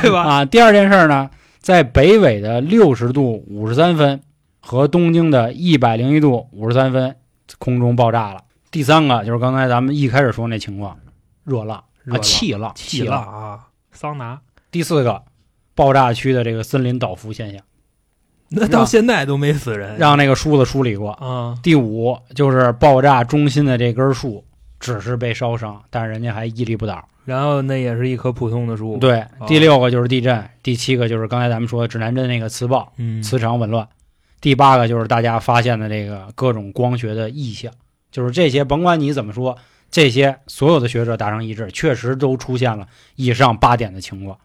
[0.00, 0.22] 对吧？
[0.42, 4.20] 啊，第二件事呢，在北纬的六十度五十三分
[4.60, 7.16] 和东经的一百零一度五十三分
[7.58, 8.40] 空中爆炸了。
[8.70, 10.96] 第三个就是刚才咱们一开始说那情况，
[11.44, 13.20] 热浪啊，气浪，气浪。
[13.20, 15.22] 啊，桑拿，第四个，
[15.74, 17.60] 爆炸区的这个森林倒伏现象，
[18.50, 21.10] 那到现在都没死人，让那个梳子梳理过。
[21.12, 24.44] 啊，第五就是爆炸中心的这根树
[24.78, 27.04] 只是被烧伤，但是人家还屹立不倒。
[27.24, 33.86] 然后那也是一棵普通的树，，对，哦第六个就是地震，第七个就是刚才咱们说的指南针那个磁暴，嗯，磁场紊乱。
[34.40, 37.72] 第八个就是大家发现的这个各种光学的异象，
[38.10, 39.56] 就是这些，甭管你怎么说，
[39.90, 44.38] 这些所有的学者达成一致，确实都出现了以上八点的情况。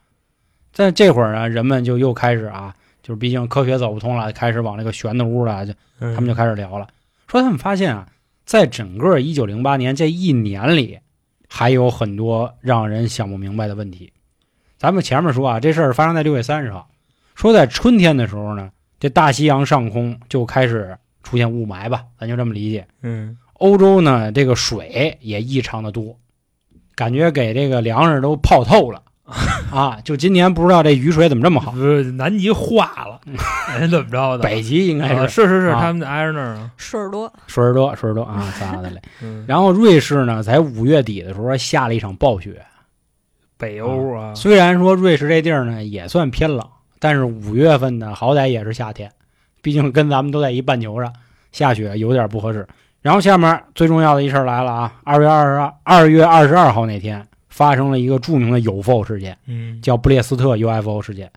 [0.73, 6.87] 在这会儿呢，人们就又开始啊，就是毕竟科学走不通了，开始往那个玄的屋了，就他他们就开始聊了，
[7.27, 8.05] 说他们发现啊，
[8.45, 10.99] 在整个一九零八年这一年里，
[11.47, 14.11] 还有很多让人想不明白的问题。
[14.77, 16.89] 咱们前面说啊，这事儿发生在六月三十号，
[17.33, 22.87] 说在春天的时候呢，这大西洋上空就开始出现雾霾吧，咱就这么理解。
[23.01, 26.17] 嗯，欧洲呢，这个水也异常的多，
[26.95, 29.01] 感觉给这个粮食都泡透了
[29.71, 29.99] 啊！
[30.03, 33.19] 就今年不知道这雨水怎么这么好，不是南极化了，
[33.67, 34.43] 哎，怎么着的？
[34.43, 39.01] 北极应该啊是是是是，啊他们挨着那儿啊，水儿多，水儿多，水儿多啊，咋的嘞？
[39.23, 42.63] 嗯，然后瑞士呢，在五月底的时候下了一场暴雪。
[43.57, 46.67] 北欧啊，虽然说瑞士这地儿呢也算偏冷，
[47.05, 49.11] 但是五月份呢好歹也是夏天，
[49.61, 51.13] 毕竟跟咱们都在一半球上，
[51.51, 52.67] 下雪有点不合适。
[53.03, 61.31] 然后下面最重要的一事儿来了啊，二月二十二二月二十二号那天发生了一个著名的 UFO 事件，嗯，叫布列斯特 UFO 事件。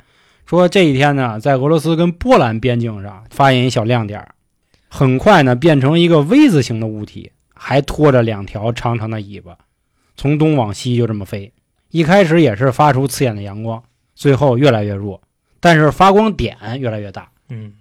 [0.47, 4.27] 说这一天呢，在俄罗斯跟波兰边境上发现一小亮点，
[4.89, 9.59] 很快呢变成一个 V 字形的物体，还拖着两条长长的尾巴，
[10.17, 11.53] 从东往西就这么飞。
[11.91, 13.83] 一开始也是发出刺眼的阳光，
[14.15, 15.21] 最后越来越弱，
[15.61, 17.29] 但是发光点越来越大。
[17.49, 17.73] 嗯，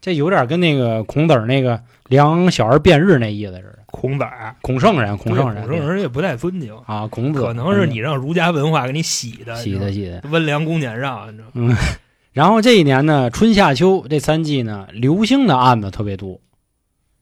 [0.00, 3.78] 这有点跟那个孔子儿那个量小儿辩日那意思似的。
[3.86, 4.24] 孔子，
[4.62, 7.42] 孔圣人，孔圣人，孔圣人也不太尊敬，啊，孔子。
[7.42, 10.22] 可能是你让儒家文化给你洗的，洗的洗的。
[10.30, 11.76] 温良恭俭让，你知道吗？
[12.32, 16.40] 然后这一年呢，春夏秋这三季呢，流星的案子特别多，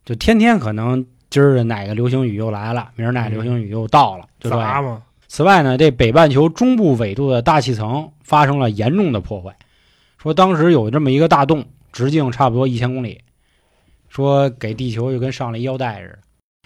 [0.05, 4.65] 就天天可能今儿哪个流星雨又来了，明儿哪个流星雨又到了，就这样。
[4.65, 9.57] 砸嘛，此外呢，这北半球中部纬度的大气层发生了严重的破坏，
[10.21, 13.23] 说当时有这么一个大洞，直径差不多一千公里，
[14.09, 16.19] 说给地球就跟上了一腰带似的。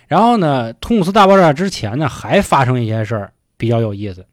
[0.08, 4.26] 然后呢，通古斯大爆炸之前呢，还发生一些事儿比较有意思。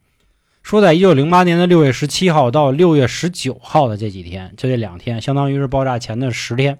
[0.64, 6.80] 说在一九零八年的六月十七号到六月十九号的这几天，就这两天，相当于是爆炸前的十天，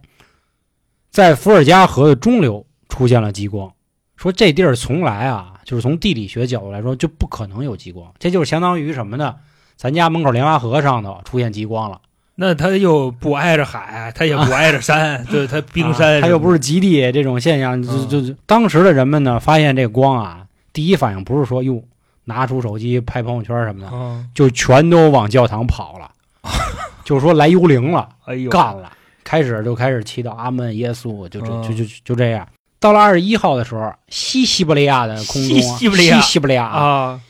[1.12, 3.72] 在伏尔加河的中流出现了极光。
[4.16, 8.12] 说这地儿从来啊，就是从地理学角度来说，就不可能有极光。
[8.18, 9.36] 这就是相当于什么呢？
[9.78, 12.02] 咱家门口莲花河上头出现极光了，
[12.36, 21.84] 那他又不挨着海，他也不挨着山，对，他冰山、啊它又不是极地这种现象，就嗯就就当时的人们呢，发现这光啊，第一反应不是说哟
[22.26, 26.10] 拿出手机拍朋友圈什么的，嗯，就全都往教堂跑了，
[27.04, 28.92] 就是说来幽灵了，哎呦，干了，
[29.24, 32.48] 开始就开始祈祷阿门耶稣，就就就就就这样。
[32.80, 37.22] 到了二十一号的时候，西西伯利亚的空中啊，西西伯利亚啊，啊。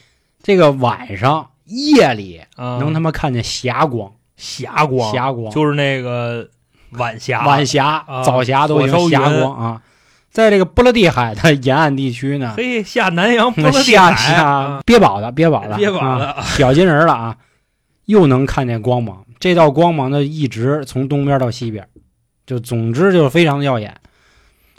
[0.44, 6.50] 这个晚上夜里啊，能他妈看见霞光，霞光，霞光，就是那个
[6.94, 9.82] 晚霞，晚霞、啊早霞都已经霞光啊。
[10.32, 17.38] 在这个波罗的海的沿岸地区呢， 嘿，下南洋波罗的下海下啊憋宝的憋宝的憋宝小金人了啊，
[18.06, 19.24] 又能看见光芒。
[19.40, 21.88] 这道光芒呢，一直从东边到西边，
[22.48, 23.96] 就总之就是非常的耀眼。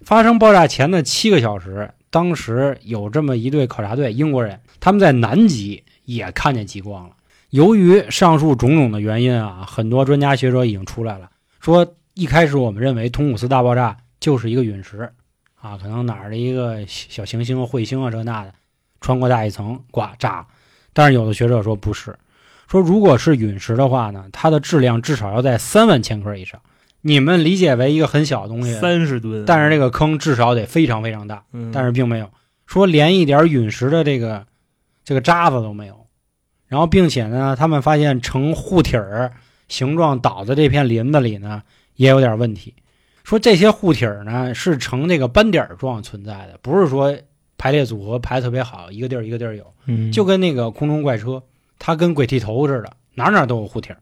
[0.05, 7.11] 发生爆炸前的七个小时，当时有这么一队考察队，英国人，他们在南极也看见极光了。
[7.53, 11.29] 由于上述种种的原因啊，很多专家学者已经出来了，
[11.61, 15.13] 说一开始我们认为通古斯大爆炸就是一个陨石
[15.61, 18.55] 啊，可能哪儿的一个小行星、彗星啊这那的，
[19.03, 20.47] 穿过大气层挂炸。
[20.95, 22.19] 但是有的学者说不是，
[22.69, 26.59] 说如果是陨石的话呢，它的质量至少要在三万千克以上。
[27.03, 32.31] 你们理解为一个很小的东西，三十吨，但是这个坑至少得非常非常大，嗯，但是并没有
[32.67, 34.47] 说连一点陨石的这个
[35.05, 36.02] 这个渣子都没有。
[36.73, 39.31] 然后，并且呢，他们发现呈护体儿
[39.69, 41.63] 形状倒在这片林子里呢，
[41.97, 42.73] 也有点问题。
[43.25, 47.15] 说这些护体儿呢是呈那个斑点儿状存在的，不是说
[47.59, 49.67] 排列组合排特别好，一个地儿一个地儿有。
[49.85, 51.43] 嗯就跟那个空中怪车，
[51.79, 53.99] 它跟鬼剃头似的，哪哪都有护体儿。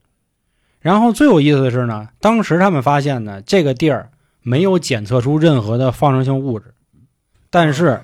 [0.78, 6.72] 然后最有意思的是呢，当时他们发现呢，这个地儿没有检测出任何的放射性物质，
[7.50, 8.00] 但是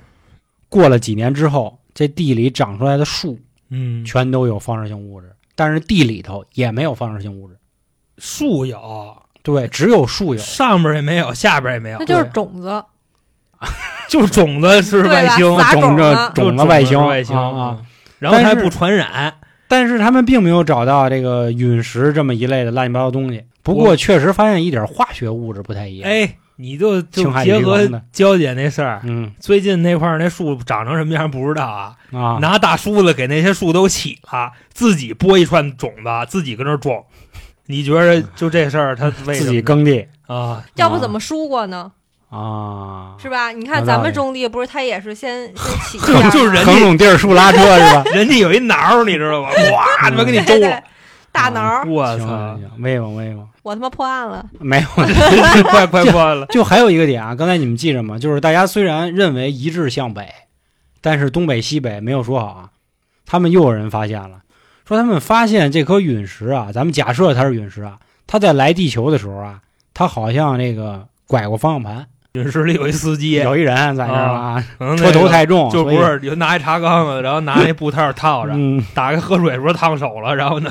[0.68, 3.38] 过了几年之后，这地里长出来的树
[3.70, 7.57] 嗯，全都有放射性物质，但是地里头也没有放射性物质。
[8.18, 10.40] 树有，对，只有树有。
[10.40, 12.85] 上边也没有，下边也没有那，就是种子，
[14.09, 17.87] 就是种子是外星，撒种种子着种子外星外星啊啊！，
[18.18, 19.35] 然后它还不传染，
[19.68, 23.44] 但是他们并没有找到这个陨石这么一类的乱七八糟东西。
[23.62, 26.09] 不过确实发现一点化学物质不太一样。
[26.09, 37.04] 哎，你就就结合王的娇姐那事儿，嗯最近那块儿那树长成什么样不知道啊，啊，拿大梳子给那些树都起了，自己播一串种子，自己跟那儿种。
[37.68, 40.64] 你觉得就这事儿，他为自己耕地啊？
[40.76, 41.90] 要不怎么输过呢？
[42.30, 43.50] 啊，是吧？
[43.52, 48.04] 你看咱们种地，不是他也是先 先起就是人坑垄地儿树拉车是吧？
[48.14, 49.48] 人家有一挠，你知道吗？
[49.74, 50.82] 哇，他妈给你周了！
[51.37, 54.44] 大挠我操威风威风，我他妈破案了。
[54.59, 54.87] 没有。
[55.70, 56.46] 快快破案了！
[56.46, 58.18] 就还有一个点啊，刚才你们记着吗？
[58.18, 60.27] 就是大家虽然认为一致向北，
[61.03, 62.70] 但是东北西北没有说好啊。
[63.27, 64.38] 他们又有人发现了，
[64.87, 69.61] 说他们发现这颗陨石啊，咱们假设它是陨石啊，它在来地球的时候啊，
[69.92, 80.70] 它好像那个拐过方向盘，陨石里有一司机，有一人在那儿啊，可能那车头太重，就不是有拿一茶缸子，然后拿那布套套着，嗯，打开喝水的时候烫手了，然后呢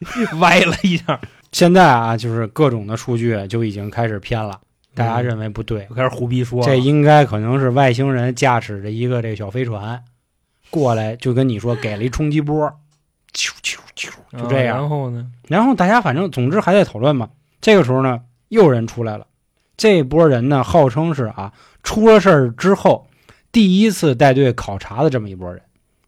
[0.40, 1.20] 歪了一下，
[1.52, 4.60] 现在啊，就是各种的数据就已经开始偏了，
[4.94, 10.02] 大家认为不对，就开始胡逼说，这应该可能是外星人驾驶着一个这小飞船
[10.70, 12.66] 过来，就跟你说给了一冲击波，
[13.32, 14.76] 啾啾啾，就这啊样。
[14.78, 17.30] 然后呢，然后大家反正总之还在讨论嘛。
[17.60, 19.26] 这个时候呢，又有人出来了，
[19.76, 23.08] 这波人呢号称是啊出了事儿之后
[23.50, 25.60] 第一次带队考察的这么一波人，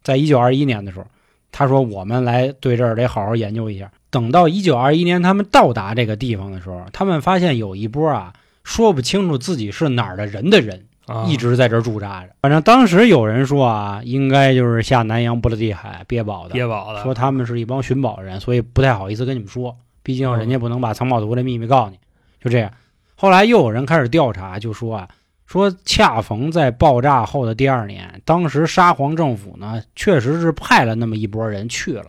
[0.03, 1.05] 在一九二一年的时候，
[1.51, 3.91] 他说我们来对这儿得好好研究一下。
[4.09, 8.33] 等到一九二一年他们到达这个地方的时候，他们发现有一波啊
[8.63, 10.85] 说不清楚自己是哪儿的人的人。
[11.07, 12.29] 啊一直在这儿驻扎着。
[12.41, 21.97] 反正当时有人说啊，应该就是下南洋波罗的海憋宝的，憋宝的，说他们是一帮寻宝人，所以不太好意思跟你们说，毕竟人家不能把藏宝图的秘密告诉你。
[22.39, 22.71] 就这样，
[23.15, 25.07] 后来又有人开始调查，就说啊，
[25.51, 32.05] 说恰逢在爆炸后的第二年，当时沙皇政府呢确实是派了那么一波人去了，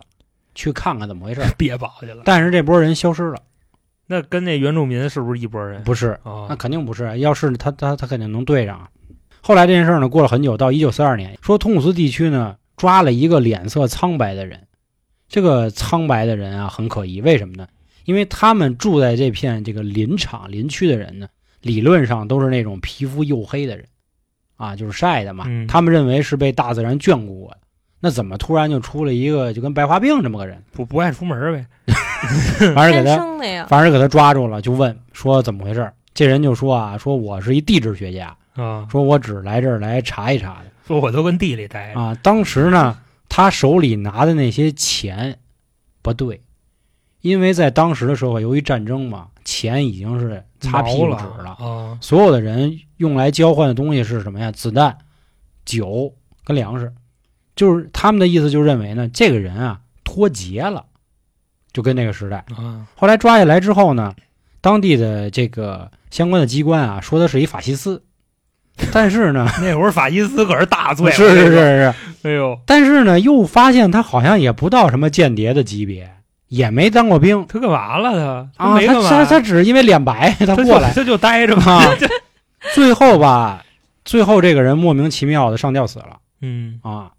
[0.55, 2.21] 去看看怎么回事，憋宝去了。
[2.23, 3.41] 但是这波人消失了，
[4.07, 5.83] 那跟那原住民是不是一拨人？
[5.83, 8.87] 不是，那啊，肯定不是，要是他他他肯定能对上啊。
[9.41, 14.67] 后来这件事呢，过了很久，到一九四二年，说通古斯地区呢抓了一个脸色苍白的人。
[15.27, 17.67] 这个苍白的人啊，很可疑，为什么呢？
[18.05, 21.27] 因为他们住在这片这个林场林区的人呢，
[21.63, 23.87] 理论上都是那种皮肤黝黑的人，
[24.57, 25.45] 啊，就是晒的嘛。
[25.47, 27.57] 嗯他们认为是被大自然眷顾过的。
[27.99, 30.61] 那怎么突然就出了一个就跟白化病这么个人？
[30.71, 31.65] 不不爱出门呗。
[32.75, 35.91] 反正给他反正给他抓住了，就问说怎么回事。
[36.13, 42.15] 这人就说啊，说我是一地质学家，啊，说我只来这儿来查一查的说我都跟地里待着，啊。
[42.21, 42.99] 当时呢，
[43.29, 45.37] 他手里拿的那些钱
[46.01, 46.39] 不对，
[47.23, 54.51] 因为在当时的社会，由于战争嘛，钱已经是擦屁股纸了，啊，所有的人用来交换的东西是什么呀？
[54.51, 54.97] 子弹、
[55.65, 56.13] 酒
[56.43, 56.93] 跟粮食。
[57.55, 60.83] 就是他们的意思，就认为呢，这个人啊脱节了，
[61.71, 62.43] 就跟那个时代。
[62.57, 64.13] 啊，后来抓下来之后呢，
[64.59, 68.03] 当地的这个相关的机关啊，说他是一法西斯，
[68.91, 71.93] 但是呢，那会儿法西斯可是大罪，是是是，是，
[72.23, 76.11] 哎呦，但是呢，又发现他好像也不到什么间谍的级别，
[76.53, 77.43] 也没当过兵。
[77.47, 78.49] 他干嘛了他？
[78.55, 81.95] 他啊，没干嘛，他他他只是因为脸白，他过来他就待着嘛，啊，
[82.75, 83.65] 最后吧，
[84.05, 86.17] 最后这个人莫名其妙的上吊死了。
[86.41, 87.11] 嗯，啊，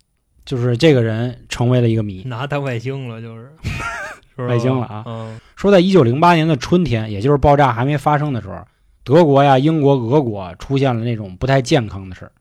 [0.44, 2.22] 就是这个人成为了一个谜。
[2.26, 3.50] 拿当外星了，就是。
[4.36, 5.04] 是外星了啊。
[5.06, 5.38] 嗯。
[5.54, 8.58] 说在一九零八年的春天，也就是爆炸还没发生的时候，
[9.04, 12.32] 德国呀、英国、俄国出现了那种不太健康的事儿。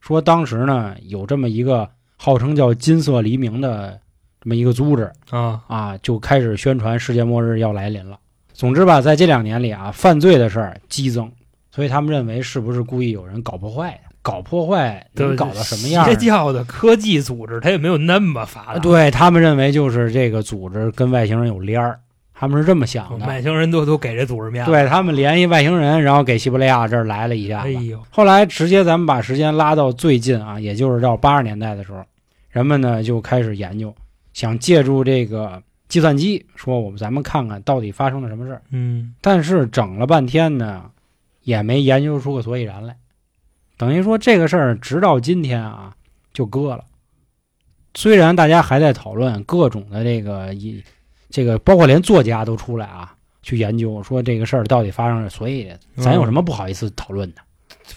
[0.00, 4.00] 说当时呢，有这么一个号称叫“金色黎明”的
[4.44, 8.18] 这么一个组织啊，啊，就开始宣传世界末日要来临了。
[8.52, 11.32] 总之吧，在这两年里啊，犯罪的事儿激增，
[11.70, 14.14] 所以他们认为是不是故意有人搞破坏的？
[14.20, 16.16] 搞破坏能搞到什么样儿邪？
[16.16, 18.78] 教的科技组织，它也没有那么发达。
[18.78, 21.98] 对他们认为就是这个组织跟外星人有联儿，
[22.34, 23.26] 他们是这么想的。
[23.26, 24.70] 外星人都都给这组织面子。
[24.70, 27.60] 对他们联系外星人，然后给西伯利亚这儿来了一下。
[27.60, 32.04] 哎呦，后来直接咱们把时间拉到最近啊，也就是到八十年代的时候，
[32.50, 33.94] 人们呢就开始研究，
[34.34, 38.60] 想借助这个计算机，说我们咱们看看到底发生了什么事儿。
[38.70, 40.90] 嗯，但是整了半天呢，
[41.44, 42.94] 也没研究出个所以然来。
[43.76, 45.96] 等于说这个事儿直到今天啊
[46.32, 46.84] 就搁了。
[47.94, 50.82] 虽然大家还在讨论各种的这个一
[51.30, 57.42] 这个，包括连作家都出来啊去研究，说这个事儿到底发生了，所以咱有什么不好意思讨论的、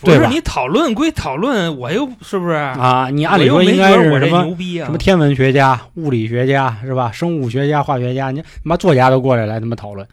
[0.01, 2.53] 不是你讨论归讨论，我又是不是？
[2.53, 3.09] 啊？
[3.09, 4.85] 你你按理说应该是我什么牛逼啊？
[4.85, 7.11] 什么天文学家、物理学家是吧？
[7.11, 10.07] 生物学家、化学家，你他妈作家都过来来他妈讨论。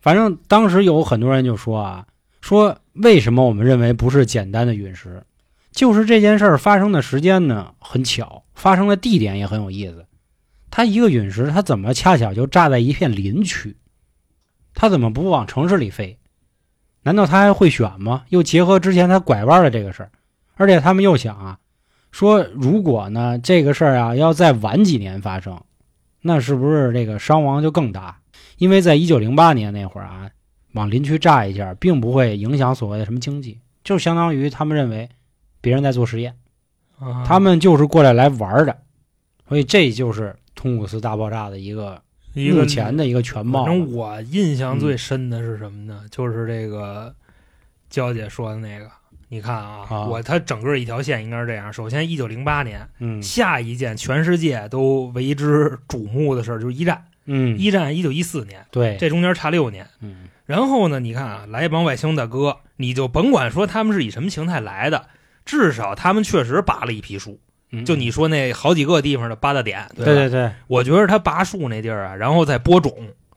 [0.00, 2.06] 反正当时有很多人就说啊，
[2.40, 5.22] 说为什么我们认为不是简单的陨石，
[5.72, 10.04] 就是这件事儿发生的时间呢很巧，发生的地点也很有意思。
[10.70, 13.74] 它一个陨石，它怎么恰巧就炸在一片林区？
[14.74, 16.16] 它怎么不往城市里飞？
[17.08, 18.24] 难道他还会选吗？
[18.28, 20.10] 又结合之前他拐弯的这个事儿，
[20.56, 21.58] 而且他们又想啊，
[22.12, 25.58] 说如果呢这个事儿啊要再晚几年发生，
[26.20, 28.18] 那是不是这个伤亡就更大？
[28.58, 30.28] 因为在一九零八年那会儿啊，
[30.72, 35.08] 往林区炸一下，并不会影响所谓的什么经济，就相当于他们认为
[35.62, 36.36] 别人在做实验，
[36.98, 38.76] 啊他们就是过来来玩的，
[39.48, 42.02] 所以这就是通古斯大爆炸的一个
[42.34, 43.64] 一个目前的一个全貌。
[43.64, 46.02] 反正我印象最深的是什么呢？
[46.10, 47.14] 就是这个
[47.90, 48.90] 娇姐说的那个。
[49.30, 57.04] 你看啊，啊我它整个一条线应该是这样：首先，一九零八年，嗯下一件全世界都为之瞩目的事儿就是一战。
[57.26, 59.86] 嗯，一战一九一四年，对，这中间差六年。
[60.00, 65.08] 嗯然后呢，你看啊，来一帮外星大哥，你就甭管说他们是以什么形态来的，
[65.44, 67.38] 至少他们确实拔了一批树。
[67.70, 70.04] 嗯就你说那好几个地方的八大点，对？
[70.04, 72.92] 对对对，我觉得他拔树那地儿啊，然后再播种，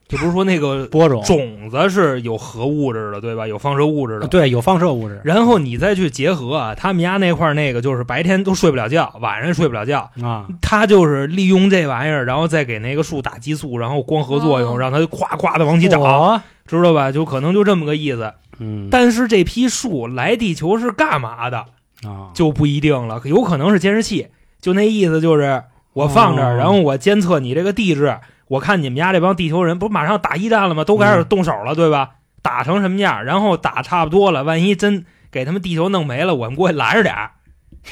[0.07, 3.47] 就不是说那个 播种种子是有核物质的，对吧？
[3.47, 4.27] 有放射物质的。
[4.27, 17.11] 对有放射物质然后你再去结合啊，他们家那块儿那个就是白天都睡不了觉，晚上睡不了觉，啊，他就是利用这玩意儿，然后再给那个树打激素，然后光合作用，哦让它咵咵的往起长，我知道吧？
[17.11, 18.33] 就可能就这么个意思。
[18.59, 21.65] 嗯，但是这批树来地球是干嘛的，
[22.03, 24.27] 啊，就不一定了，有可能是监视器。
[24.59, 30.83] 就那意思就是我放这儿，哦然后我监测你这个地质，我看你们家这帮地球人不马上打一战了吗？
[30.83, 32.11] 都开始动手了，对吧？
[32.41, 33.23] 打成什么样？
[33.23, 37.31] 然后打差不多了，万一真给他们地球弄没了，我们过去拦着点儿，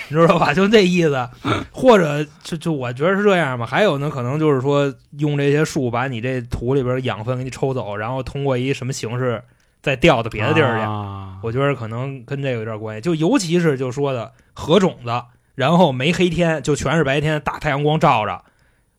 [0.10, 0.54] 你 知道吧？
[0.54, 1.30] 就这意思。
[1.72, 3.66] 或者就就我觉得是这样吧。
[3.66, 9.44] 还有呢，可能就是说用这些树把你这土里边的养分给你抽走，然后通过一什么形式
[9.82, 10.84] 再调到别的地儿去。
[10.84, 15.22] 啊，我觉得可能跟这个有点关系，就尤其是就说的核种子，
[15.56, 18.42] 然后没黑天，就全是白天，大太阳光照着，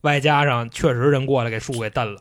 [0.02, 2.20] 外加上确实人过来给树给蹬了，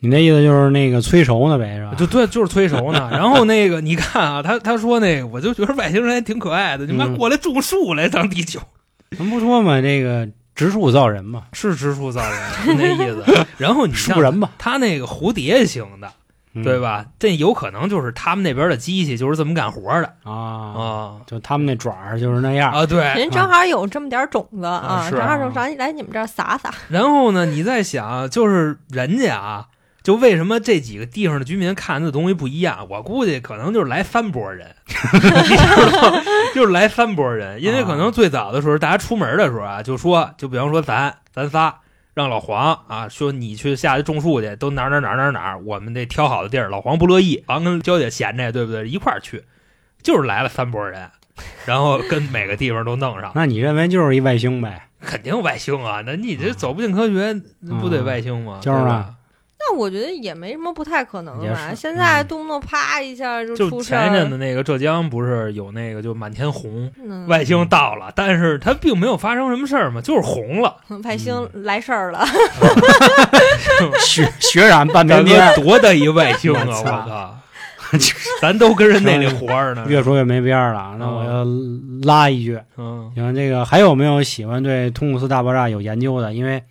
[0.00, 1.94] 你那意思就是那个催熟呢呗，是吧？
[1.96, 3.08] 就对，就是催熟呢。
[3.12, 8.60] 然后那个你看啊，他他说那个，我就觉得外星人还挺可爱的，你妈嗯过来种树来当地球，
[9.16, 13.46] 咱不说嘛，这个植树造人嘛，是植树造人是那意思。
[13.58, 16.12] 然后你像树人嘛，他那个蝴蝶型的，嗯
[16.62, 16.78] 对？
[16.80, 17.06] 吧？
[17.18, 22.72] 这有可能就是他们那边的机器就是这么干活的啊，啊就他们那爪儿就是那样。
[22.72, 26.70] 啊，对，人正好有这么点种子啊，是正好啊就咱来你们这儿撒撒。
[26.88, 29.66] 然后呢，你再想，就是人家啊，
[30.02, 32.86] 就为什么这几个地方的居民看的东西不一样？
[32.90, 34.74] 我估计可能就是来三波人？
[36.54, 41.74] 就是来三波人，因为可能最早的时候，大家出门的时候啊，就说，就比方说咱咱仨
[42.14, 46.68] 让老黄啊说你去下去种树去，都哪哪哪哪哪，我们得挑好的地儿。
[46.68, 48.88] 老黄不乐意，黄跟娇姐闲着，对不对？
[48.88, 49.44] 一块儿去，
[50.02, 51.10] 就是来了三拨人，
[51.64, 54.88] 然后跟每个地方都弄上， 那你认为就是一外星呗？
[55.00, 56.02] 肯定外星啊！
[56.06, 58.60] 那你这走不进科学，那不得外星吗？
[58.62, 59.14] 就是啊
[59.72, 61.72] 我觉得也没什么不太可能的吧。
[61.74, 70.76] 现在嗯动不动啪一下就就出事前一阵子，那个浙江不是有那个就满天红，嗯外星到了，但是它并没有发生什么事儿嘛，就是红了。
[71.04, 72.24] 外星嗯来事儿了。
[74.00, 76.64] 血血染半边天，多大一外星啊！
[76.66, 77.38] 我我操操，
[78.40, 79.84] 咱都跟人那里活着呢。
[79.88, 80.94] 越说越没边儿了。
[80.98, 81.44] 那我要
[82.04, 86.32] 拉一句，嗯行，这个还有没有喜欢对通古斯大爆炸有研究的？
[86.32, 86.62] 因为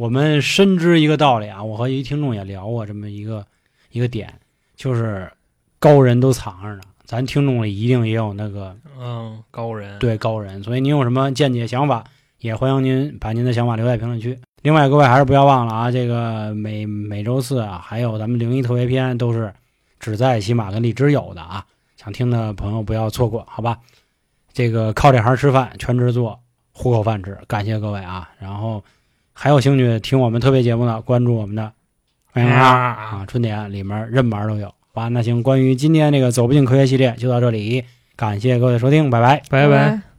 [0.00, 3.44] 我们深知一个道理啊，我和一听众也聊过这么一个
[3.90, 4.32] 一个点，
[4.74, 5.30] 就是
[5.78, 12.02] 高人都藏着呢，咱听众里一定也有那个嗯，高人对高人，所以您有什么见解想法，
[12.38, 14.38] 也欢迎您把您的想法留在评论区。
[14.62, 19.52] 另外，各位还是不要忘了啊，这个每每周四啊，还有咱们灵异特别篇都是
[19.98, 21.62] 只在喜马跟荔枝有的啊，
[21.98, 23.78] 想听的朋友不要错过，好吧？
[24.54, 26.40] 这个靠这行吃饭，全职做，
[26.72, 28.30] 糊口饭吃，感谢各位啊！
[28.38, 28.82] 然后
[29.42, 31.72] 还有兴趣听我们特别节目的，关注我们的
[32.30, 33.24] 欢迎啊啊！
[33.26, 34.70] 春点里面任玩都有。
[34.92, 37.82] 好，那行，关于今天这个走不进科学系列就到这里，
[38.16, 39.42] 感谢各位收听，拜拜。
[39.48, 40.09] 拜拜。